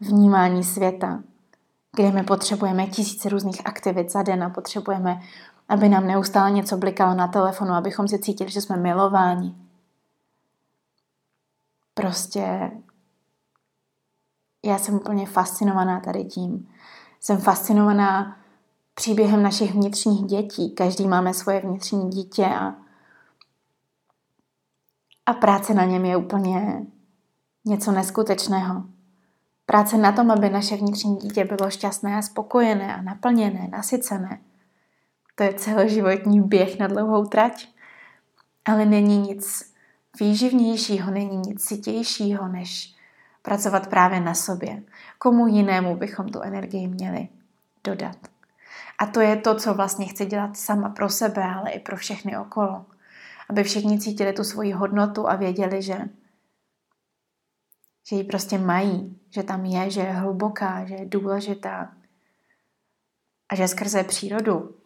vnímání 0.00 0.64
světa, 0.64 1.22
kde 1.96 2.10
my 2.10 2.22
potřebujeme 2.22 2.86
tisíce 2.86 3.28
různých 3.28 3.66
aktivit 3.66 4.12
za 4.12 4.22
den 4.22 4.42
a 4.42 4.50
potřebujeme, 4.50 5.20
aby 5.68 5.88
nám 5.88 6.06
neustále 6.06 6.50
něco 6.50 6.76
blikalo 6.76 7.14
na 7.14 7.28
telefonu, 7.28 7.72
abychom 7.72 8.08
si 8.08 8.18
cítili, 8.18 8.50
že 8.50 8.60
jsme 8.60 8.76
milováni. 8.76 9.54
Prostě 11.94 12.70
já 14.64 14.78
jsem 14.78 14.94
úplně 14.94 15.26
fascinovaná 15.26 16.00
tady 16.00 16.24
tím. 16.24 16.68
Jsem 17.20 17.38
fascinovaná 17.38 18.36
příběhem 18.94 19.42
našich 19.42 19.74
vnitřních 19.74 20.24
dětí. 20.24 20.70
Každý 20.70 21.08
máme 21.08 21.34
svoje 21.34 21.60
vnitřní 21.60 22.10
dítě 22.10 22.46
a, 22.46 22.74
a 25.26 25.32
práce 25.32 25.74
na 25.74 25.84
něm 25.84 26.04
je 26.04 26.16
úplně 26.16 26.86
něco 27.64 27.92
neskutečného. 27.92 28.95
Práce 29.66 29.96
na 29.96 30.12
tom, 30.12 30.30
aby 30.30 30.50
naše 30.50 30.76
vnitřní 30.76 31.16
dítě 31.16 31.44
bylo 31.44 31.70
šťastné 31.70 32.16
a 32.16 32.22
spokojené 32.22 32.96
a 32.96 33.02
naplněné, 33.02 33.68
nasycené. 33.72 34.38
To 35.34 35.42
je 35.42 35.54
celoživotní 35.54 36.40
běh 36.40 36.78
na 36.78 36.86
dlouhou 36.86 37.26
trať. 37.26 37.68
Ale 38.64 38.84
není 38.84 39.18
nic 39.18 39.74
výživnějšího, 40.20 41.10
není 41.10 41.36
nic 41.36 41.64
sitějšího, 41.64 42.48
než 42.48 42.94
pracovat 43.42 43.86
právě 43.86 44.20
na 44.20 44.34
sobě. 44.34 44.82
Komu 45.18 45.46
jinému 45.46 45.96
bychom 45.96 46.28
tu 46.28 46.40
energii 46.40 46.88
měli 46.88 47.28
dodat. 47.84 48.16
A 48.98 49.06
to 49.06 49.20
je 49.20 49.36
to, 49.36 49.54
co 49.54 49.74
vlastně 49.74 50.06
chci 50.06 50.26
dělat 50.26 50.56
sama 50.56 50.88
pro 50.88 51.08
sebe, 51.08 51.44
ale 51.44 51.70
i 51.70 51.80
pro 51.80 51.96
všechny 51.96 52.38
okolo. 52.38 52.84
Aby 53.50 53.62
všichni 53.62 53.98
cítili 53.98 54.32
tu 54.32 54.44
svoji 54.44 54.72
hodnotu 54.72 55.28
a 55.28 55.36
věděli, 55.36 55.82
že, 55.82 55.98
že 58.08 58.16
ji 58.16 58.24
prostě 58.24 58.58
mají, 58.58 59.20
že 59.30 59.42
tam 59.42 59.64
je, 59.64 59.90
že 59.90 60.00
je 60.00 60.12
hluboká, 60.12 60.84
že 60.84 60.94
je 60.94 61.06
důležitá. 61.06 61.96
A 63.48 63.54
že 63.54 63.68
skrze 63.68 64.04
přírodu, 64.04 64.76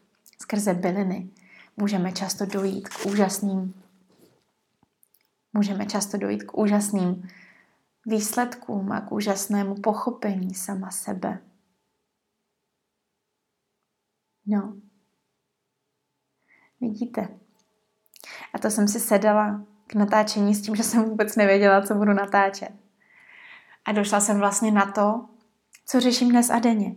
skrze 0.43 0.75
byliny, 0.75 1.31
můžeme 1.77 2.13
často 2.13 2.47
dojít 2.47 2.89
k 2.89 3.07
úžasným 3.07 3.75
můžeme 5.53 5.87
často 5.87 6.19
dojít 6.19 6.43
k 6.43 6.59
úžasným 6.59 7.29
výsledkům 8.07 8.93
a 8.93 9.01
k 9.01 9.13
úžasnému 9.13 9.75
pochopení 9.75 10.55
sama 10.55 10.91
sebe. 10.91 11.39
No. 14.47 14.77
Vidíte? 16.81 17.29
A 18.55 18.59
to 18.59 18.71
jsem 18.71 18.89
si 18.89 19.01
sedala 19.01 19.65
k 19.87 19.95
natáčení 19.95 20.55
s 20.55 20.63
tím, 20.63 20.77
že 20.77 20.83
jsem 20.83 21.05
vůbec 21.05 21.37
nevěděla, 21.37 21.83
co 21.83 21.95
budu 21.95 22.13
natáčet. 22.13 22.90
A 23.91 23.93
došla 23.93 24.21
jsem 24.21 24.39
vlastně 24.39 24.71
na 24.71 24.93
to, 24.93 25.25
co 25.87 26.01
řeším 26.01 26.29
dnes 26.29 26.51
a 26.51 26.59
denně. 26.59 26.95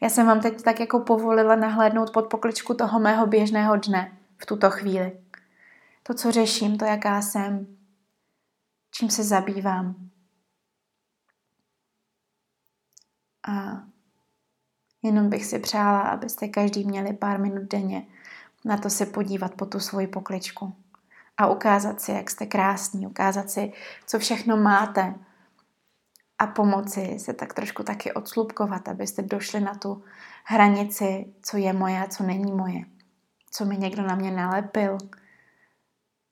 Já 0.00 0.10
jsem 0.10 0.26
vám 0.26 0.40
teď 0.40 0.62
tak 0.62 0.80
jako 0.80 1.00
povolila 1.00 1.56
nahlédnout 1.56 2.12
pod 2.12 2.26
pokličku 2.26 2.74
toho 2.74 3.00
mého 3.00 3.26
běžného 3.26 3.76
dne 3.76 4.18
v 4.38 4.46
tuto 4.46 4.70
chvíli. 4.70 5.20
To, 6.02 6.14
co 6.14 6.32
řeším, 6.32 6.78
to, 6.78 6.84
jaká 6.84 7.22
jsem, 7.22 7.66
čím 8.90 9.10
se 9.10 9.24
zabývám. 9.24 10.10
A 13.48 13.82
Jenom 15.02 15.28
bych 15.28 15.44
si 15.44 15.58
přála, 15.58 16.00
abyste 16.00 16.48
každý 16.48 16.84
měli 16.84 17.12
pár 17.12 17.40
minut 17.40 17.62
denně 17.62 18.06
na 18.64 18.76
to 18.76 18.90
se 18.90 19.06
podívat 19.06 19.54
po 19.54 19.66
tu 19.66 19.80
svoji 19.80 20.06
pokličku 20.06 20.74
a 21.36 21.46
ukázat 21.46 22.00
si, 22.00 22.12
jak 22.12 22.30
jste 22.30 22.46
krásní, 22.46 23.06
ukázat 23.06 23.50
si, 23.50 23.72
co 24.06 24.18
všechno 24.18 24.56
máte 24.56 25.14
a 26.38 26.46
pomoci 26.46 27.18
se 27.18 27.34
tak 27.34 27.54
trošku 27.54 27.82
taky 27.82 28.12
odslupkovat, 28.12 28.88
abyste 28.88 29.22
došli 29.22 29.60
na 29.60 29.74
tu 29.74 30.04
hranici, 30.44 31.34
co 31.42 31.56
je 31.56 31.72
moje 31.72 32.00
a 32.00 32.08
co 32.08 32.22
není 32.22 32.52
moje. 32.52 32.84
Co 33.50 33.64
mi 33.64 33.76
někdo 33.76 34.02
na 34.02 34.14
mě 34.14 34.30
nalepil, 34.30 34.98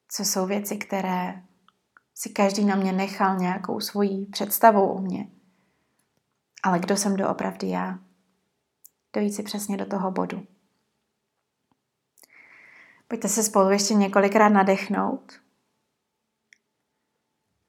co 0.09 0.25
jsou 0.25 0.47
věci, 0.47 0.77
které 0.77 1.43
si 2.15 2.31
každý 2.31 2.65
na 2.65 2.77
mě 2.77 2.93
nechal 2.93 3.37
nějakou 3.37 3.81
svojí 3.81 4.27
představou 4.27 4.89
o 4.89 5.01
mě. 5.01 5.27
Ale 6.63 6.79
kdo 6.79 6.97
jsem 6.97 7.17
doopravdy 7.17 7.69
já? 7.69 7.99
dojít 9.13 9.33
si 9.33 9.43
přesně 9.43 9.77
do 9.77 9.87
toho 9.87 10.11
bodu. 10.11 10.47
Pojďte 13.09 13.29
se 13.29 13.43
spolu 13.43 13.71
ještě 13.71 13.95
několikrát 13.95 14.49
nadechnout 14.49 15.33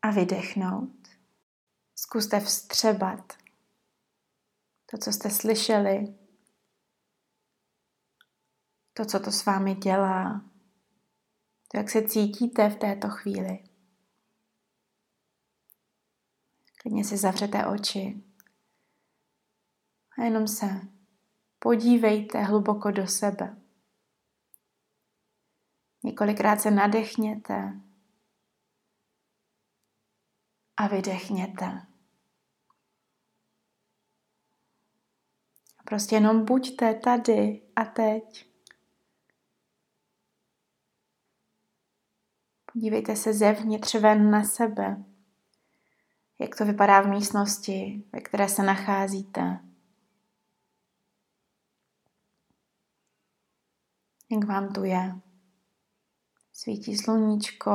a 0.01 0.11
vydechnout. 0.11 1.02
Zkuste 2.13 2.39
vstřebat 2.39 3.33
to, 4.85 4.97
co 4.97 5.11
jste 5.11 5.29
slyšeli, 5.29 6.15
to, 8.93 9.05
co 9.05 9.19
to 9.19 9.31
s 9.31 9.45
vámi 9.45 9.75
dělá, 9.75 10.41
to, 11.71 11.77
jak 11.77 11.89
se 11.89 12.07
cítíte 12.07 12.69
v 12.69 12.75
této 12.75 13.09
chvíli. 13.09 13.63
Klidně 16.81 17.03
si 17.03 17.17
zavřete 17.17 17.65
oči 17.65 18.23
a 20.17 20.23
jenom 20.23 20.47
se 20.47 20.81
Podívejte 21.59 22.43
hluboko 22.43 22.91
do 22.91 23.07
sebe. 23.07 23.57
Několikrát 26.03 26.61
se 26.61 26.71
nadechněte 26.71 27.81
a 30.77 30.87
vydechněte. 30.87 31.92
Prostě 35.93 36.15
jenom 36.15 36.45
buďte 36.45 36.93
tady 36.93 37.61
a 37.75 37.85
teď. 37.85 38.49
Podívejte 42.73 43.15
se 43.15 43.33
zevnitř 43.33 43.95
ven 43.95 44.31
na 44.31 44.43
sebe. 44.43 45.03
Jak 46.39 46.55
to 46.55 46.65
vypadá 46.65 47.01
v 47.01 47.07
místnosti, 47.07 48.03
ve 48.13 48.21
které 48.21 48.49
se 48.49 48.63
nacházíte. 48.63 49.59
jak 54.31 54.45
vám 54.45 54.73
tu 54.73 54.83
je. 54.83 55.15
Svítí 56.53 56.97
sluníčko 56.97 57.71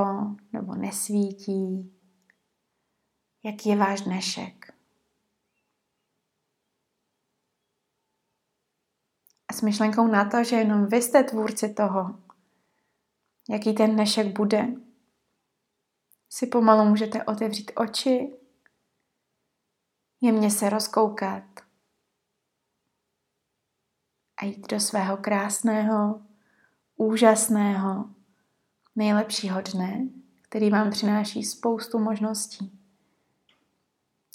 nebo 0.53 0.75
nesvítí. 0.75 1.93
Jaký 3.45 3.69
je 3.69 3.77
váš 3.77 4.01
dnešek? 4.01 4.68
S 9.53 9.63
myšlenkou 9.63 10.07
na 10.07 10.25
to, 10.25 10.45
že 10.45 10.57
jenom 10.57 10.87
vy 10.87 11.03
jste 11.03 11.25
tvůrci 11.25 11.75
toho, 11.75 12.21
jaký 13.49 13.75
ten 13.75 13.93
dnešek 13.93 14.39
bude, 14.39 14.69
si 16.31 16.47
pomalu 16.47 16.89
můžete 16.89 17.25
otevřít 17.25 17.73
oči, 17.75 18.37
jemně 20.21 20.51
se 20.51 20.71
rozkoukat 20.71 21.45
a 24.37 24.45
jít 24.45 24.69
do 24.69 24.81
svého 24.81 25.17
krásného, 25.17 26.23
úžasného, 26.97 28.11
nejlepšího 28.97 29.61
dne, 29.61 30.09
který 30.43 30.71
vám 30.71 30.91
přináší 30.91 31.43
spoustu 31.43 31.99
možností, 31.99 32.81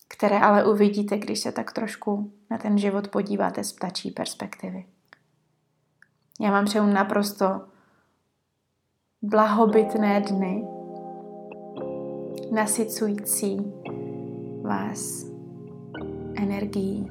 které 0.07 0.39
ale 0.39 0.65
uvidíte, 0.65 1.17
když 1.17 1.39
se 1.39 1.51
tak 1.51 1.73
trošku 1.73 2.33
na 2.49 2.57
ten 2.57 2.77
život 2.77 3.07
podíváte 3.07 3.63
z 3.63 3.73
ptačí 3.73 4.11
perspektivy. 4.11 4.92
Já 6.39 6.51
vám 6.51 6.65
přeju 6.65 6.85
naprosto 6.85 7.61
blahobytné 9.21 10.21
dny, 10.21 10.67
nasycující 12.51 13.73
vás 14.61 15.25
energií 16.35 17.09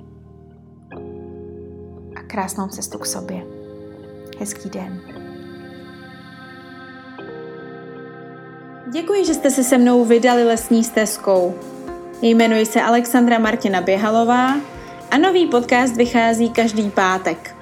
a 2.17 2.23
krásnou 2.23 2.69
cestu 2.69 2.99
k 2.99 3.07
sobě. 3.07 3.47
Hezký 4.39 4.71
den. 4.71 5.01
Děkuji, 8.93 9.25
že 9.25 9.35
jste 9.35 9.51
se 9.51 9.65
se 9.65 9.79
mnou 9.79 10.05
vydali 10.05 10.45
lesní 10.45 10.85
stezkou. 10.85 11.55
Jmenuji 12.23 12.67
se 12.67 12.83
Alexandra 12.83 13.39
Martina 13.39 13.81
Běhalová 13.81 14.55
a 15.11 15.19
nový 15.19 15.47
podcast 15.47 15.97
vychází 15.97 16.51
každý 16.51 16.91
pátek. 16.91 17.62